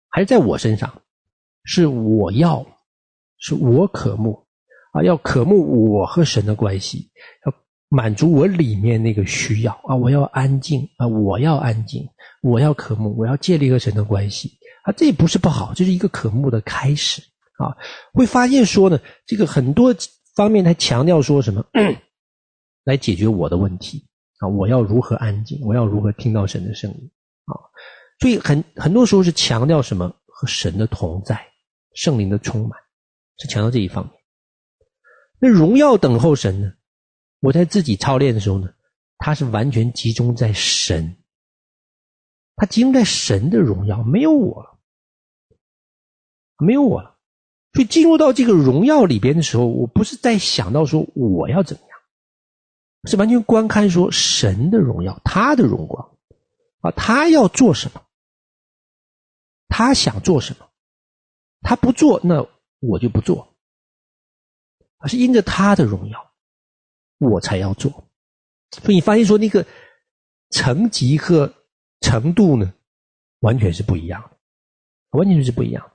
[0.09, 0.91] 还是在我身上，
[1.65, 2.65] 是我要，
[3.41, 4.47] 是我渴慕。
[4.93, 7.09] 啊，要渴慕我和神的关系，
[7.45, 7.53] 要
[7.87, 9.71] 满足我里面那个需要。
[9.85, 12.07] 啊，我要安静啊，我要安静，
[12.41, 14.51] 我要渴慕，我要建立和神的关系。
[14.83, 17.21] 啊，这也不是不好，这是一个渴慕的开始。
[17.57, 17.77] 啊，
[18.13, 19.95] 会发现说呢，这个很多
[20.35, 21.65] 方面他强调说什么，
[22.83, 24.07] 来解决我的问题。
[24.39, 27.11] 啊，我要如何安静，我要如何听到神的声音。
[27.45, 27.55] 啊，
[28.19, 30.13] 所以很很多时候是强调什么？
[30.25, 31.39] 和神的同在，
[31.93, 32.71] 圣灵的充满，
[33.41, 34.13] 是强调这一方面。
[35.39, 36.73] 那荣耀等候神呢？
[37.39, 38.71] 我在自己操练的时候呢，
[39.17, 41.17] 他是完全集中在神，
[42.55, 44.77] 他集中在神的荣耀，没有我了，
[46.59, 47.17] 没有我了。
[47.73, 51.97] 所以进入到这个荣耀里边的时候，我不是在想到说我要怎么样，
[53.09, 56.15] 是完全观看说神的荣耀，他的荣光
[56.81, 58.03] 啊，他要做什么，
[59.67, 60.69] 他想做什么，
[61.61, 62.47] 他不做，那
[62.81, 63.55] 我就不做，
[64.97, 66.31] 而是因着他的荣耀，
[67.19, 67.89] 我才要做。
[68.71, 69.65] 所以你发现说那个
[70.49, 71.53] 层级和
[72.01, 72.73] 程度呢，
[73.39, 75.91] 完全是不一样的，完全是不一样。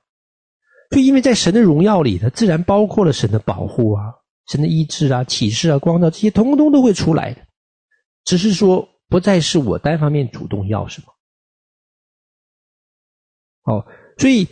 [0.89, 4.13] 就因为在神的荣耀里，它自然包括了神的保护啊、
[4.47, 7.45] 神的医治啊、启示啊、光照这些，通通都会出来的。
[8.23, 11.13] 只是说，不再是我单方面主动要什么。
[13.63, 13.85] 哦，
[14.17, 14.47] 所以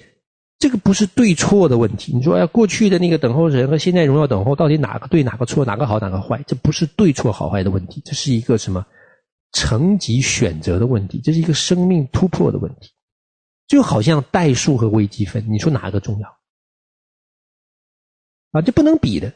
[0.66, 2.11] 这个不是对错的问题。
[2.11, 6.43] 你说，要过去的那个等候人和现在荣耀等候，到底哪个对，哪个错，哪个好，哪个坏？
[6.47, 8.84] 这不是对错好坏的问题，这是一个什么
[9.51, 12.89] 层级选择的问题，这是一个生命突破的问题。
[13.68, 16.30] 就好像代数和微积分，你说哪个重要？
[18.49, 19.32] 啊，这不能比的。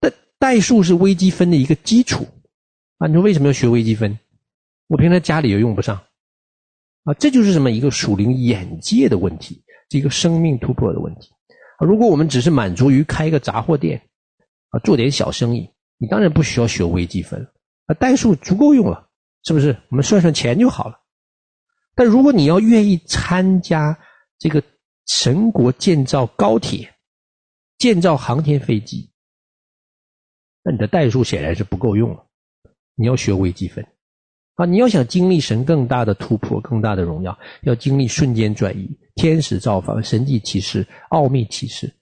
[0.00, 2.26] 代代数是微积分的一个基础
[2.98, 3.06] 啊。
[3.06, 4.18] 你说为什么要学微积分？
[4.88, 6.02] 我平常家里又用不上
[7.04, 7.14] 啊。
[7.14, 11.30] 这就是什么一个属灵眼界的问题，是一个生命突破的问题。
[11.78, 14.00] 如果我们只是满足于开一个杂货店
[14.70, 17.46] 啊，做点小生意，你当然不需要学微积分
[17.86, 17.94] 啊。
[17.94, 19.08] 代数足够用了，
[19.44, 19.76] 是不是？
[19.90, 21.00] 我们算算钱就好了。
[21.94, 23.98] 但如果你要愿意参加
[24.38, 24.62] 这个
[25.06, 26.94] 神国建造高铁、
[27.78, 29.10] 建造航天飞机，
[30.62, 32.26] 那你的代数显然是不够用了。
[32.94, 33.86] 你要学微积分，
[34.56, 41.92] 啊，你要想经历神更大的突破、更大的荣耀，要经历瞬间转移、天使造访、神迹启示、奥秘启示，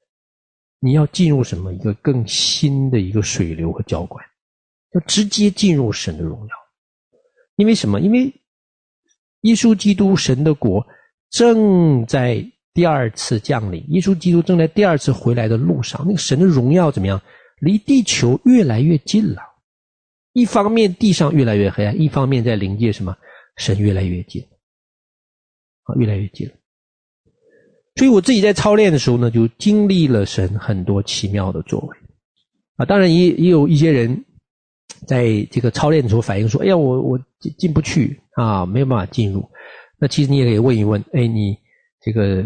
[0.79, 1.73] 你要进入什么？
[1.73, 4.25] 一个更新的一个水流和浇灌，
[4.93, 6.49] 要直接进入神的荣耀。
[7.57, 8.01] 因为什么？
[8.01, 8.33] 因为
[9.41, 10.87] 耶稣基督神的国
[11.31, 16.01] 正在第二次降临，耶稣基督正在第二次回来的路上。
[16.07, 17.21] 那个神的荣耀怎么样？
[17.61, 19.43] 离地球越来越近了。
[20.35, 23.17] 一方面地上越来越黑暗，一方面在灵界什么？
[23.57, 24.43] 神越来越近，
[25.85, 26.51] 啊，越来越近。
[27.95, 31.97] 所以我自己在操练的时候呢，就经历了神很多奇妙的作为，
[32.75, 34.25] 啊，当然也也有一些人
[35.07, 39.49] 在这个操练的时候反映说：“哎呀，我我进进不去啊，没有办法进入。”
[40.01, 41.57] 那其实你也可以问一问：“哎，你
[42.01, 42.45] 这个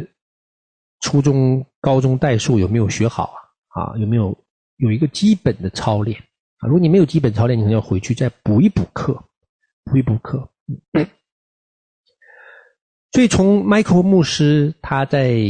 [1.01, 3.33] 初中、高中代数有没有学好
[3.69, 3.83] 啊？
[3.83, 4.37] 啊，有没有
[4.77, 6.23] 有一个基本的操练？”
[6.59, 9.25] 啊，如果你没有基本操练，你可能要回去再补一补课，
[9.85, 10.49] 补一补课。
[13.13, 15.41] 所以从 Michael 牧师他在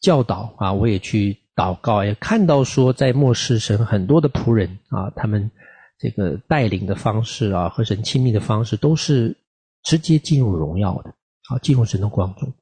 [0.00, 5.50] 教导啊，我也去祷告，也看到说，在末世神很多的仆人啊，他们
[5.98, 9.36] 这个带领的方式啊，和神亲密的方式，都是
[9.84, 11.10] 直接进入荣耀的，
[11.50, 12.52] 啊，进入神的光中。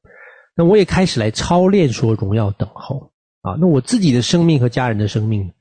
[0.55, 5.53] 那我也开始来操练说荣耀等候啊，那我自己的生命和家人的生命。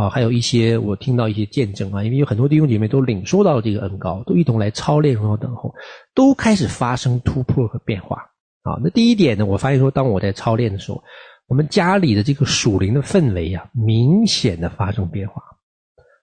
[0.00, 5.74] 啊，还有一些我听到一些见证啊，因为有很多弟兄姐妹都领受到这个恩膏，都一同来操练，荣耀等候，
[6.14, 8.16] 都开始发生突破和变化。
[8.62, 11.04] 啊，那第一点呢，我发现说，当我在操练的时候，
[11.48, 15.42] 我们家里的这个属灵的氛围啊，明显的发生变化，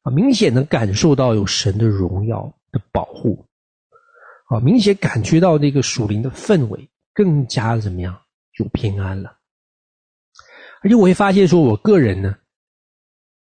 [0.01, 3.45] 啊，明显的感受到有神的荣耀的保护，
[4.47, 8.17] 啊，明显感觉到那个属灵的氛围更加怎么样，
[8.57, 9.37] 有平安了。
[10.81, 12.35] 而且我会发现说，我个人呢。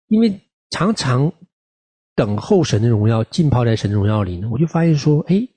[0.08, 1.32] 因为常常
[2.16, 5.48] 等候神的荣耀，浸泡在神的荣耀里呢，我就发现说，哎，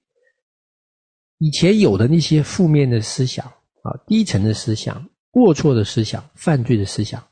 [1.38, 3.46] 以前有的那些负面的思想
[3.82, 7.26] 啊，低层的思想、过错的思想、犯罪的思想，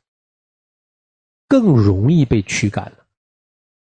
[1.47, 2.93] 更容易被驱赶。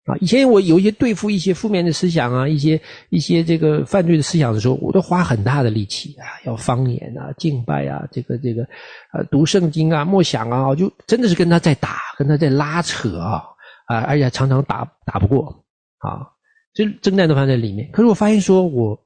[0.05, 2.80] 啊，以前我有一些对付一些负面的思想啊，一些
[3.11, 8.64] 一些这个犯罪的思想的时候，我都花很大的力气啊，要方言啊、敬拜啊、这个这个
[9.12, 13.44] 呃读圣经啊、默想啊，就真的是跟他在打，跟他在拉扯啊
[13.86, 15.64] 啊，而且常常打打不过
[15.98, 16.26] 啊，
[16.74, 17.88] 这征战都放在里面。
[17.92, 18.98] 可是我发现说，我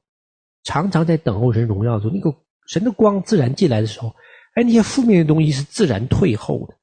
[0.63, 2.35] 常常在等候神荣耀的时候，那个
[2.69, 4.07] 神的光自然进来的时候，
[4.55, 6.73] 哎，那些负面的东西是自然退后的。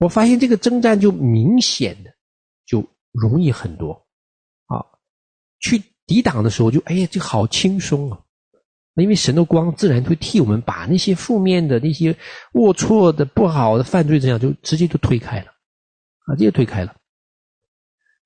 [0.00, 2.10] 我发现这个征战就明显的
[2.66, 2.86] 就。
[3.12, 4.06] 容易很多，
[4.66, 4.84] 啊，
[5.60, 8.20] 去抵挡的时候就哎呀，这好轻松啊！
[8.94, 12.12] 因为神的光自然会替我们把那些负面的、那些
[12.52, 15.46] 龌龊的、不好的犯罪这样就直接就推开了，
[16.26, 16.96] 啊，直接推开了，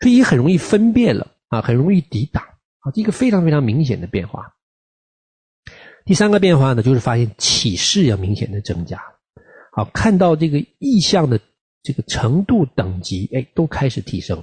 [0.01, 2.43] 所以很容易分辨了啊，很容易抵挡
[2.81, 4.55] 啊，这个非常非常明显的变化。
[6.07, 8.99] 第三个变化呢，就是发现启示要明显的增加，
[9.73, 11.39] 好，看到这个意象的
[11.83, 14.43] 这个程度等级，哎，都开始提升。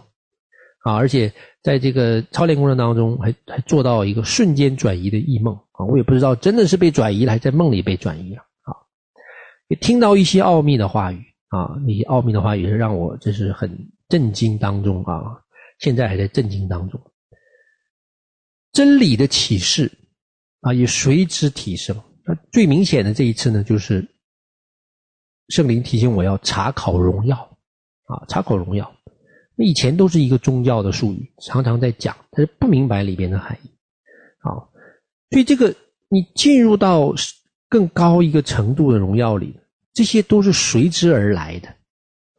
[0.84, 5.86] 啊，而且在这个操练过程当中，还还做到一个瞬间转移的异梦啊！
[5.86, 8.72] 我也不知道真的是被转移了，还是在梦里被转移了啊！
[9.68, 15.42] 也听到一些奥秘的话语啊，那些奥秘的话语是让我这是很震惊当中啊，
[15.80, 17.00] 现在还在震惊当中。
[18.72, 19.92] 真理的启示
[20.62, 22.02] 啊，也随之提升。
[22.24, 24.08] 那最明显的这一次呢，就是
[25.50, 27.36] 圣灵提醒我要查考荣耀
[28.06, 28.96] 啊，查考荣耀。
[29.66, 33.70] 以前都是一个宗教的术语，常常在讲，但是不明白里边的含义。
[34.38, 34.72] 好，
[35.32, 35.76] 所以这个
[36.08, 37.14] 你进入到
[37.68, 39.54] 更高一个程度的荣耀里，
[39.94, 41.68] 这些都是随之而来的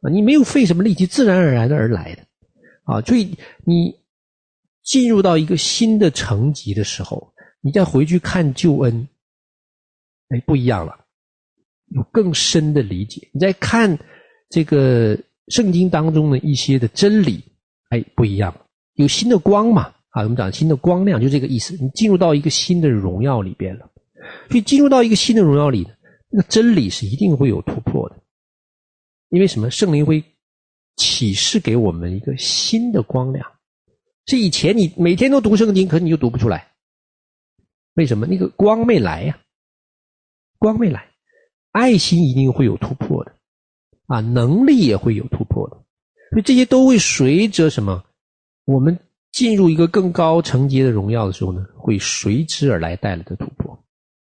[0.01, 0.09] 啊！
[0.09, 2.23] 你没有费什么力气，自然而然的而来的
[2.85, 3.01] 啊！
[3.01, 3.95] 所以你
[4.81, 9.07] 进入到一个新的层级的时候，你再回去看救恩，
[10.29, 11.05] 哎，不一样了，
[11.89, 13.29] 有更深的理解。
[13.31, 13.95] 你再看
[14.49, 15.15] 这个。
[15.51, 17.43] 圣经当中的一些的真理，
[17.89, 18.55] 哎，不一样，
[18.95, 19.93] 有新的光嘛？
[20.09, 21.77] 啊，我们讲新的光亮，就这个意思。
[21.81, 23.89] 你进入到一个新的荣耀里边了，
[24.49, 25.87] 所以进入到一个新的荣耀里，
[26.29, 28.15] 那个真理是一定会有突破的。
[29.29, 29.69] 因为什么？
[29.69, 30.23] 圣灵会
[30.95, 33.45] 启示给我们一个新的光亮。
[34.27, 36.71] 是以前你每天都读圣经，可你就读不出来。
[37.95, 38.25] 为什么？
[38.25, 39.37] 那个光没来呀，
[40.59, 41.09] 光没来，
[41.71, 43.33] 爱心一定会有突破的。
[44.07, 45.40] 啊，能力也会有突，
[46.31, 48.03] 所以这些都会随着什么？
[48.65, 48.97] 我们
[49.31, 53.73] 进入一个更高层级的荣耀的时候呢，会随之而来带来的突破，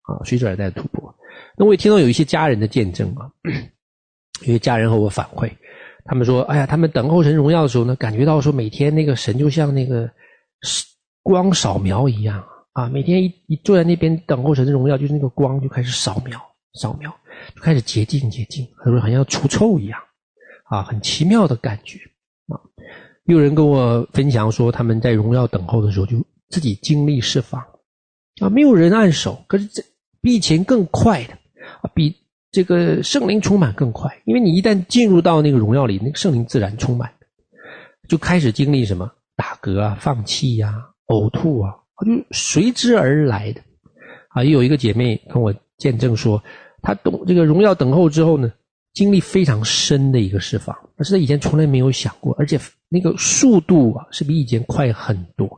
[0.03, 1.14] 啊，随之而来的突破。
[1.57, 3.30] 那我也听到有一些家人的见证啊，
[4.40, 5.50] 有些家人和我反馈，
[6.05, 10.11] 他们说：“哎呀，他们等候神荣耀的时候呢，感觉到说每天那个神就像那个
[11.22, 12.42] 光扫描一样
[12.72, 16.40] 啊，每天一一坐在那边等候神的荣耀，就是那个光就开始扫描
[16.80, 17.14] 扫描，
[17.55, 20.00] 就开始洁净洁净，他说好像要除臭一样，
[20.72, 21.98] 啊，很奇妙的感觉
[22.48, 22.56] 啊。
[23.24, 26.16] 有人跟我分享说，他们在荣耀等候的时候，就
[26.48, 27.60] 自己经历释放
[28.40, 29.82] 啊，没有人按手，可是这
[30.22, 31.34] 比以前更快的
[31.82, 32.16] 啊，比
[32.50, 37.12] 这个圣灵充满更快，因为你一旦进入到那个荣耀里，那个圣灵自然充满，
[38.08, 40.74] 就开始经历什么打嗝啊、放气呀、
[41.08, 41.74] 呕吐啊。
[42.06, 43.60] 就随之而来的
[44.30, 46.42] 啊，也有一个姐妹跟我见证说，
[46.80, 48.50] 她懂这个荣耀等候之后呢，
[48.95, 55.49] 经历非常深的一个释放，而是他以前从来没有想过，而且那个速度啊是比以前快很多。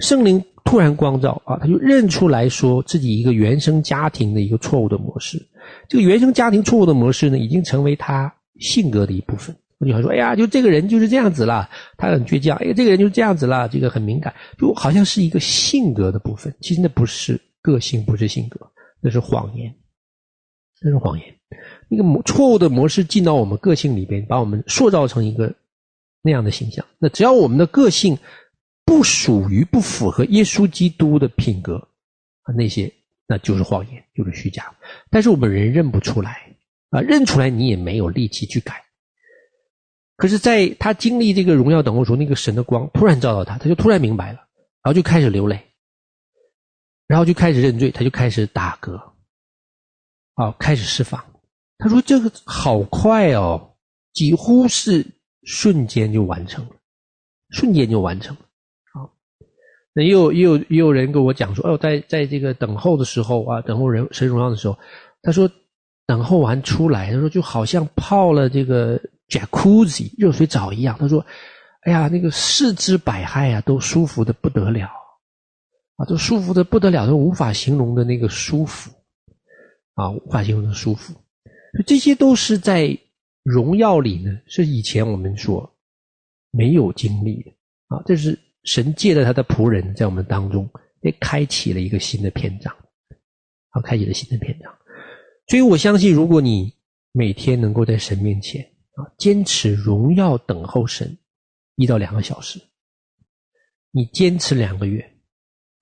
[0.00, 5.40] 圣灵突然光照啊，他就认出来说自己一个原生家庭的一个错误的模式，
[5.88, 9.56] 这个原生家庭错误的模式呢，已经成为他性格的一部分。
[9.78, 11.68] 我就说，哎呀，就这个人就是这样子啦，
[11.98, 12.56] 他很倔强。
[12.58, 16.54] 哎呀，这个人就是这样子啦，这个很敏感，就好像是一个性格的部分。
[16.60, 18.58] 其实那不是个性，不是性格，
[19.00, 19.74] 那是谎言，
[20.82, 21.35] 那是谎言。
[21.88, 25.54] 那个模错误的模式进到我们个性里边，把我们塑造成一个
[26.22, 26.84] 那样的形象。
[26.98, 28.18] 那只要我们的个性
[28.84, 31.76] 不属于、不符合耶稣基督的品格
[32.42, 32.92] 啊，那些
[33.26, 34.74] 那就是谎言，就是虚假。
[35.10, 36.56] 但是我们人认不出来
[36.90, 38.84] 啊，认出来你也没有力气去改。
[40.16, 44.38] 可是，在他经历这个荣耀等候时候，那个神的光突然照到他，他就突然明白了，
[44.82, 45.60] 然后就开始流泪，
[47.06, 48.96] 然后就开始认罪，他就开始打嗝，
[50.34, 51.22] 啊，开始释放。
[51.78, 53.74] 他说：“这个好快哦，
[54.12, 55.06] 几乎是
[55.44, 56.70] 瞬间就完成了，
[57.50, 58.42] 瞬间就完成了。”
[58.94, 59.08] 啊，
[59.92, 64.78] 那也有也有也有人跟我讲说：“哦，在在这个等候的时候啊，等候人神荣耀的时候，
[65.22, 65.50] 他说
[66.06, 71.26] 等候完出来，他说就好像泡了这个。” Jacuzzi 热水澡一样，他说
[71.82, 74.88] ：“哎呀，那个四肢百骸啊，都舒服的不得了
[75.96, 78.92] 啊，都舒服的不得了，都无法形容的那个舒服
[79.94, 81.12] 啊，无法形容的舒服。
[81.84, 82.96] 这些都是在
[83.42, 85.68] 荣耀里呢，是以前我们所
[86.50, 87.50] 没有经历的
[87.88, 88.02] 啊。
[88.06, 90.68] 这是神借着他的仆人，在我们当中
[91.02, 92.74] 也开启了一个新的篇章，
[93.70, 94.72] 啊，开启了新的篇章。
[95.48, 96.72] 所以我相信，如果你
[97.12, 98.66] 每天能够在神面前。”
[98.96, 101.18] 啊，坚持荣耀等候神
[101.74, 102.58] 一到两个小时，
[103.90, 105.04] 你坚持两个月，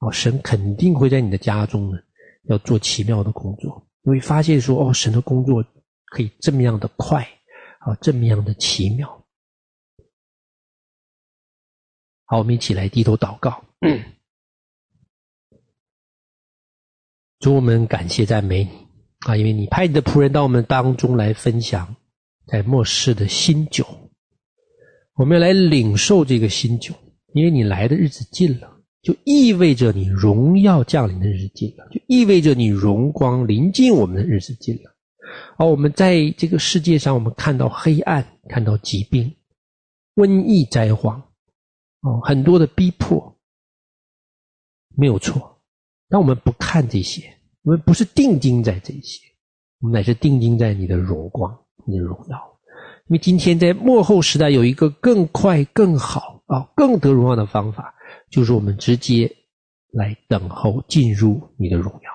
[0.01, 1.99] 哦，神肯定会在你的家中呢，
[2.49, 3.87] 要做奇妙的工作。
[4.03, 5.65] 你会发现说，哦，神的工作
[6.15, 7.29] 可以这么样的快，
[7.81, 9.27] 啊，这么样的奇妙。
[12.27, 13.65] 好，我们一起来低头祷告。
[17.41, 18.71] 主，我们感谢赞美你
[19.27, 21.97] 啊，因为你派你的仆人到我们当中来分享。
[22.47, 23.85] 在末世的新酒，
[25.15, 26.95] 我们要来领受这个新酒，
[27.33, 28.71] 因为你来的日子近了，
[29.03, 34.94] 就意味着你荣耀降临的日子近了，就意味着你荣光临近我们的日子近了。
[35.57, 39.35] 而我们在这个世界上，我们看到黑暗，看到疾病、
[40.17, 41.21] 瘟疫、灾荒，
[42.01, 43.37] 哦，很多的逼迫，
[44.97, 45.61] 没有错。
[46.09, 47.23] 但我们不看这些，
[47.63, 49.21] 我们不是定睛在这些，
[49.81, 51.61] 我们乃是定睛在你的荣光。
[51.87, 52.39] 你的荣耀，
[53.09, 57.95] 因为今天在末后时代有一个更快、更好啊、更得荣耀的方法，
[58.31, 59.31] 就是我们直接
[59.93, 62.14] 来等候进入你的荣耀。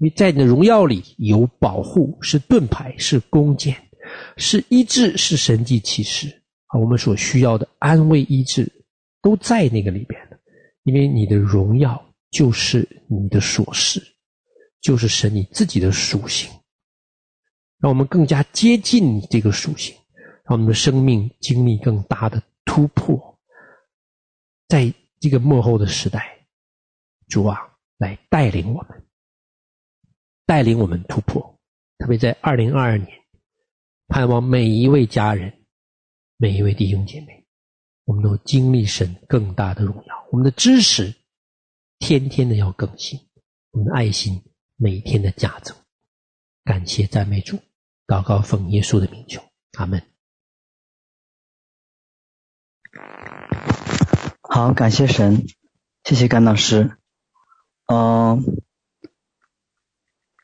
[0.00, 3.76] 因为在你的荣耀里有保护，是盾牌，是弓箭，
[4.38, 6.80] 是医治，是神迹奇事啊！
[6.80, 8.66] 我们所需要的安慰、医治
[9.20, 10.18] 都在那个里边。
[10.84, 14.02] 因为你的荣耀就是你的所是，
[14.80, 16.50] 就是神你自己的属性。
[17.78, 19.94] 让我们更加接近你这个属性，
[20.44, 23.38] 让我们的生命经历更大的突破。
[24.66, 24.90] 在
[25.20, 26.46] 这个末后的时代，
[27.28, 27.58] 主啊，
[27.98, 28.99] 来带领我们，
[30.50, 31.60] 带领我们突破。
[31.98, 33.20] 特别在二零二二年，
[34.08, 35.64] 盼望每一位家人、
[36.38, 37.46] 每一位弟兄姐妹，
[38.04, 40.26] 我们都经历神更大的荣耀。
[40.32, 41.14] 我们的知识
[42.00, 43.20] 天天的要更新，
[43.70, 44.42] 我们的爱心
[44.74, 45.76] 每天的加增。
[46.64, 47.56] 感谢赞美主。
[48.08, 49.40] 祷告奉耶稣的名求，
[49.78, 50.02] 阿门。
[54.42, 55.46] 好，感谢神，
[56.02, 56.96] 谢谢甘老师。
[57.86, 58.42] 嗯、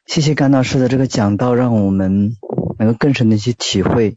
[0.06, 2.36] 谢谢甘老师的这个讲道，让我们
[2.78, 4.16] 能够更深的去体会，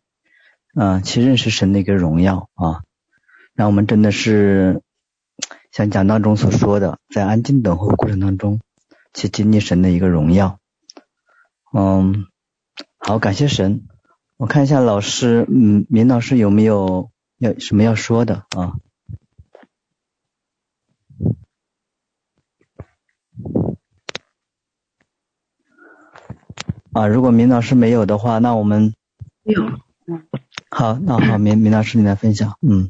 [0.74, 2.84] 啊、去认识神的一个荣耀啊。
[3.54, 4.82] 让我们真的是
[5.72, 8.62] 像讲道中所说的，在安静等候过程当中，
[9.14, 10.60] 去经历神的一个荣耀。
[11.74, 12.28] 嗯。
[12.98, 13.88] 好，感谢神。
[14.38, 18.76] 我看一下老师，嗯，明老师有没有要什么要说的啊？
[26.92, 28.96] 啊，如果明老师没有的话，那我们
[29.44, 29.64] 有，
[30.08, 30.28] 嗯，
[30.70, 32.90] 好，那好，明明老师你来分享，嗯，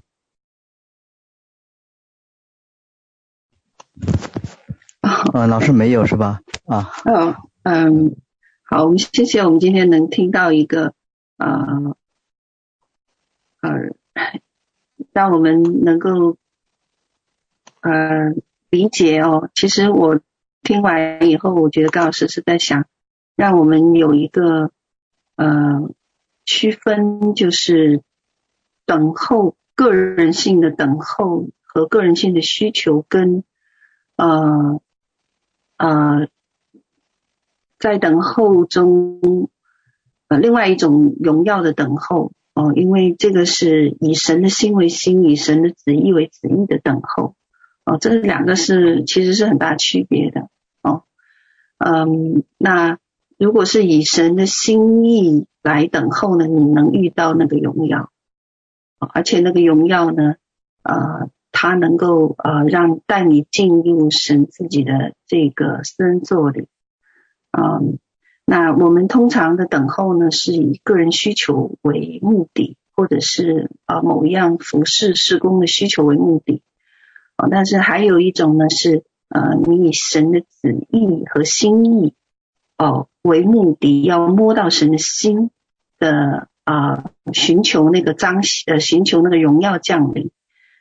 [5.02, 6.42] 啊， 老师没有是吧？
[6.66, 8.16] 啊，嗯嗯，
[8.64, 10.94] 好，我们谢谢我们今天能听到一个
[11.36, 11.68] 啊
[13.62, 13.70] 呃，
[14.14, 14.40] 呃，
[15.12, 16.38] 让我们能够
[17.82, 18.34] 呃
[18.70, 19.50] 理解哦。
[19.54, 20.22] 其实我
[20.64, 22.86] 听完以后，我觉得高老师是在想。
[23.40, 24.70] 让我们有一个
[25.38, 25.90] 呃
[26.44, 28.04] 区分，就是
[28.86, 33.46] 等候个人性的等候和个人性的需求，跟
[34.18, 34.82] 呃
[35.78, 36.28] 呃
[37.78, 39.50] 在等候中
[40.28, 47.36] 呃另外一种荣耀的等候哦、呃，因为这个是以神的心为心，以神的旨意为旨意的等候
[47.86, 50.50] 哦、这两个是其实是很大区别的
[50.82, 51.04] 哦，
[51.78, 52.98] 嗯，那。
[53.40, 58.12] 如果是以神的心意来等候呢，你能遇到那个荣耀，
[58.98, 60.36] 而且那个荣耀呢，
[60.84, 66.68] 呃，它能够呃让带你进入神自己的这个私人座里，
[67.58, 67.98] 嗯，
[68.44, 76.62] 那我们通常的等候呢，是以个人需求为目的，或者是啊某一样服事事工的需求为目的，
[77.38, 82.14] 啊，但是还有一种呢是呃你以神的旨意和心意。
[82.80, 85.52] 哦，为目的要摸到神的心
[86.00, 90.32] 的啊、寻求那个彰呃，寻求那个荣耀降临，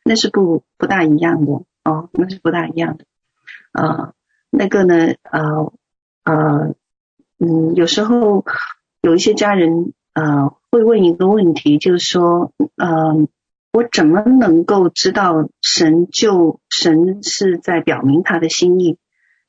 [0.05, 3.05] 那是不不大一样的哦，那是不大一样的
[3.72, 4.12] 啊、
[4.51, 5.72] 那个呢，呃
[6.22, 6.74] 呃，
[7.38, 8.44] 嗯，有时候
[9.01, 13.28] 有一些家人呃会问一个问题，就是说，嗯、呃，
[13.72, 18.99] 我怎么能够知道神就神是在表明他的心意？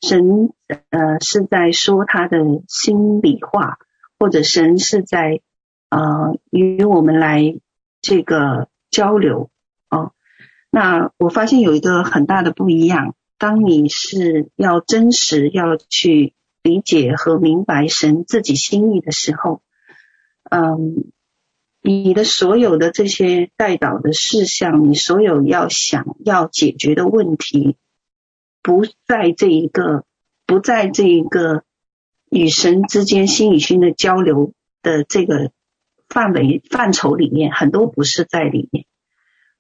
[0.02, 0.54] 神
[0.90, 2.38] 呃是在说他的
[2.68, 3.78] 心里话，
[4.18, 5.42] 或者神是在
[5.90, 7.60] 呃与我们来
[8.02, 9.50] 这个交流
[9.90, 10.14] 哦。
[10.70, 16.34] 那我发现有一个很大的不一样，当你是要真实要去
[16.64, 19.62] 理解和明白神自己心意的时候，
[20.50, 21.12] 嗯，
[21.82, 27.76] 你的所有的这些代祷的事项，你所有要想要解决的问题。
[28.62, 30.04] 不在这一个，
[30.46, 31.64] 不在这一个
[32.30, 35.52] 与神之间心与心的交流的这个
[36.10, 38.86] 范围范畴里面，很多不是在里面。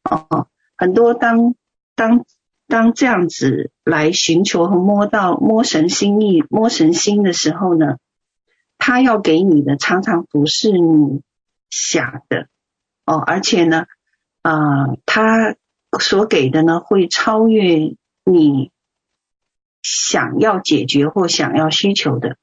[0.03, 0.47] 哦，
[0.77, 1.55] 很多当
[1.95, 2.25] 当
[2.67, 7.97] 当这样子来寻求和摸到摸神心意、摸神心的时候呢，
[8.77, 11.21] 他要给你的常常不是你
[11.69, 12.47] 想的
[13.05, 13.85] 哦，而且呢，
[14.41, 15.55] 啊、呃，他
[15.99, 17.95] 所给的呢会超越
[18.25, 18.71] 你。
[19.81, 22.37] 想要解决或想要需求的，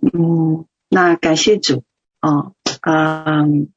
[0.00, 1.82] 嗯，那感谢主
[2.20, 3.68] 哦，嗯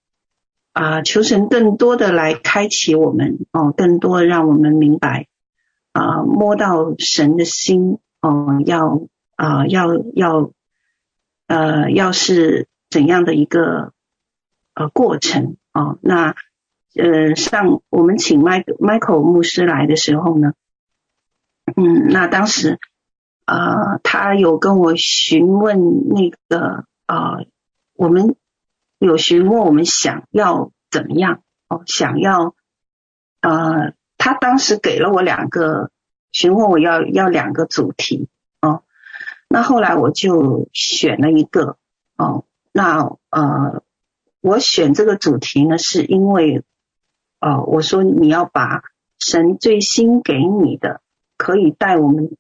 [0.74, 5.28] 啊，求神更多的来开启我们哦，更多的让我们明白
[5.94, 10.52] 啊，摸到神的心哦，要啊要要
[11.48, 13.94] 呃要是怎样的一个
[14.76, 16.36] 呃过程哦，那
[16.96, 20.54] 呃上我们请麦麦牧师来的时候呢。
[21.76, 22.80] 嗯，那当时，
[23.46, 27.48] 呃，他有跟我询问那个，呃，
[27.96, 28.36] 我们
[29.00, 32.54] 有询问我们想要怎么样哦，想要，
[33.42, 35.90] 呃，他当时给了我两个，
[36.32, 38.30] 询问我要要两个主题
[38.62, 38.84] 哦，
[39.50, 41.78] 那后来我就选了一个
[42.16, 43.82] 哦，那呃，
[44.40, 46.64] 我选这个主题呢，是因为，
[47.40, 48.84] 呃，我说你要把
[49.20, 51.02] 神最新给你的。
[51.38, 52.36] 可以带我们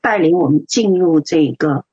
[0.00, 1.84] 带领我们进入这个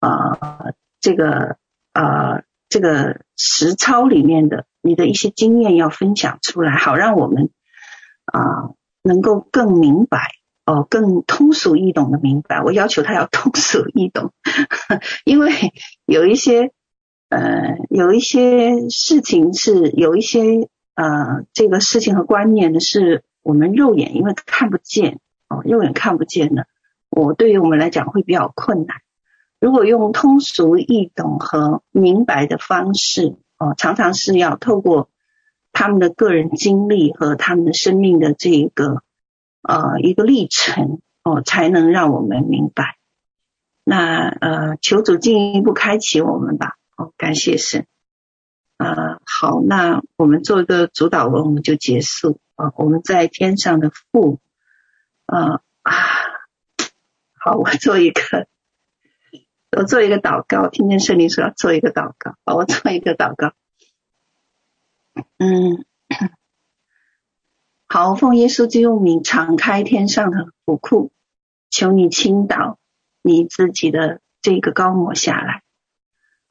[0.00, 1.56] 呃这个
[1.92, 7.50] 呃这个实操里面的你的一些经验要分享出来，好让我们
[8.26, 8.70] 啊、
[9.02, 10.28] 能够更明白
[10.64, 12.62] 哦、更通俗易懂的明白。
[12.62, 14.32] 我要求他要通俗易懂，
[15.24, 15.50] 因为
[16.06, 16.70] 有一些
[17.28, 25.18] 呃有一些事情是有一些呃这个事情和观念呢，是我们肉眼因为看不见。
[25.50, 26.68] 哦，肉眼看不见的，
[27.10, 28.98] 我对于我们来讲会比较困难。
[29.58, 35.10] 如果用通俗易懂和明白的方式，哦，常常是要透过
[35.72, 39.02] 他们的个人经历和他们的生命的这一个
[39.60, 42.96] 呃一个历程，哦，才能让我们明白。
[43.82, 46.76] 那呃，求主进一步开启我们吧。
[46.96, 47.86] 哦，感谢神。
[48.76, 52.38] 啊、好，那我们做一个主祷文，我们就结束。
[52.54, 54.38] 啊、我们在天上的父。
[55.30, 55.94] 啊啊，
[57.38, 58.48] 好，我做一个
[59.70, 63.52] 我做一个祷告，听见圣灵说要做一个祷告，好，我做一个祷告。
[65.38, 65.84] 嗯，
[67.86, 71.12] 好，奉耶稣基督名，敞开天上的府库，
[71.70, 72.80] 求你倾倒
[73.22, 75.62] 你自己的这个高抹下来。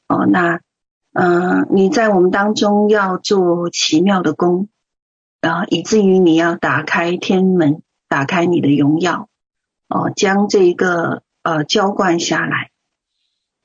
[0.07, 0.61] 哦，那，
[1.11, 4.69] 嗯、你在我们当中要做奇妙的工，
[5.41, 9.29] 啊，以至于你要打开天门，打开你的荣耀，
[9.87, 12.71] 哦，将这个呃浇灌下来。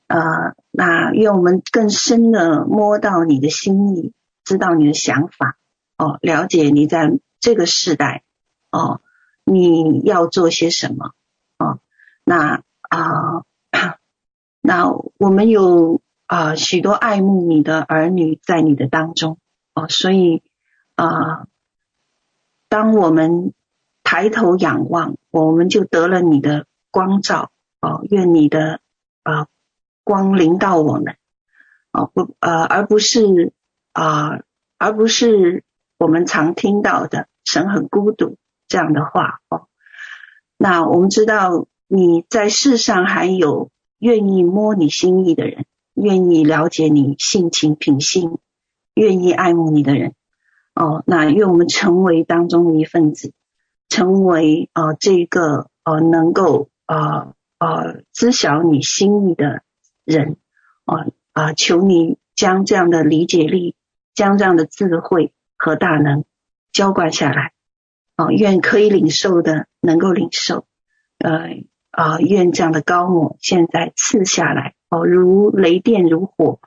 [0.07, 4.13] 呃，那愿我们更深的摸到你的心意，
[4.43, 5.57] 知道你的想法，
[5.97, 8.23] 哦，了解你在这个时代，
[8.69, 9.01] 哦，
[9.43, 11.13] 你要做些什么，
[11.57, 11.79] 哦，
[12.23, 13.43] 那啊、
[14.61, 19.39] 那我们有啊、许多爱慕你的儿女在你的当中，
[19.73, 20.43] 哦，所以
[20.93, 21.47] 啊、
[22.69, 23.53] 当我们
[24.05, 27.51] 抬头仰望，我们就得了你的光照，
[27.81, 28.79] 哦，愿你的
[29.23, 29.47] 啊。
[30.07, 31.17] 光临到我们，
[31.91, 33.53] 哦不呃，而不是
[33.91, 34.41] 啊、
[34.77, 35.63] 而不是
[35.97, 38.37] 我们常听到的“神很孤独”
[38.69, 39.65] 这样的话哦。
[40.57, 45.65] 那我们知道你在世上还有愿意摸你心意的人，
[45.95, 48.37] 愿意了解你性情品性，
[48.93, 50.13] 愿意爱慕你的人
[50.75, 51.03] 哦。
[51.07, 53.33] 那愿我们成为当中的一份子，
[53.89, 59.61] 成为啊、呃、这个呃能够啊呃，呃知晓你心意的。
[60.05, 60.37] 人。
[60.85, 63.75] 啊啊，求你将这样的理解力，
[64.13, 66.25] 将这样的智慧和大能
[66.71, 67.53] 浇灌下来。
[68.15, 68.27] 啊！
[68.29, 70.67] 愿可以领受的能够领受，
[71.17, 74.75] 呃啊，愿这样的高我现在赐下来。
[74.89, 76.59] 哦，如雷电如火。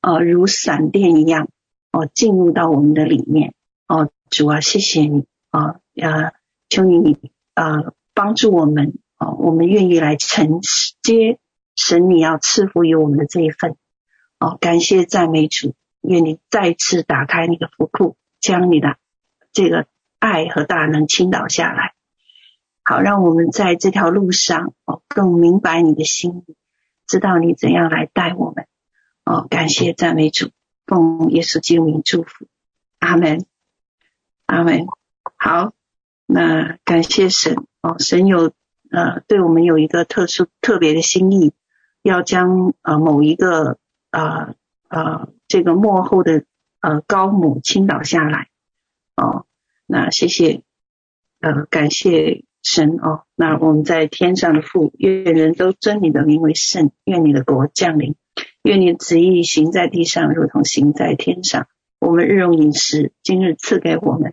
[0.00, 1.48] 啊，如闪电一样。
[1.90, 3.52] 哦，进入到我们的里面。
[3.88, 5.26] 哦，主啊，谢谢你。
[5.50, 6.32] 啊呃，
[6.68, 7.18] 求你你
[7.54, 10.60] 啊帮助我们啊，我们愿意来承
[11.02, 11.38] 接。
[11.78, 13.76] 神，你要赐福于我们的这一份，
[14.38, 18.96] 哦，感谢赞美主，愿你再次打开你的福库，将你的
[19.52, 19.86] 这个
[20.18, 21.92] 爱和大能倾倒下来，
[22.82, 26.56] 好，让我们在这条路上哦更明白你的心意，
[27.06, 28.66] 知道你怎样来带我们，
[29.26, 30.48] 哦，感谢赞美主，
[30.86, 32.46] 奉耶稣基督名祝福，
[33.00, 33.44] 阿门，
[34.46, 34.86] 阿门。
[35.36, 35.74] 好，
[36.26, 38.52] 那感谢神，哦，神有
[38.90, 41.52] 呃对我们有一个特殊特别的心意。
[42.02, 43.78] 要将呃某一个
[44.12, 44.54] 呃
[44.88, 46.44] 呃这个幕后的
[46.80, 48.46] 呃高母倾倒下来
[49.16, 49.44] 哦，
[49.86, 50.62] 那谢谢
[51.40, 58.14] 呃感谢神哦，那我们在天上的父，愿人都尊你的名为圣，愿你的国降临，
[58.62, 61.66] 愿你旨意行在地上，如同行在天上。
[61.98, 64.32] 我们日用饮食，今日赐给我们，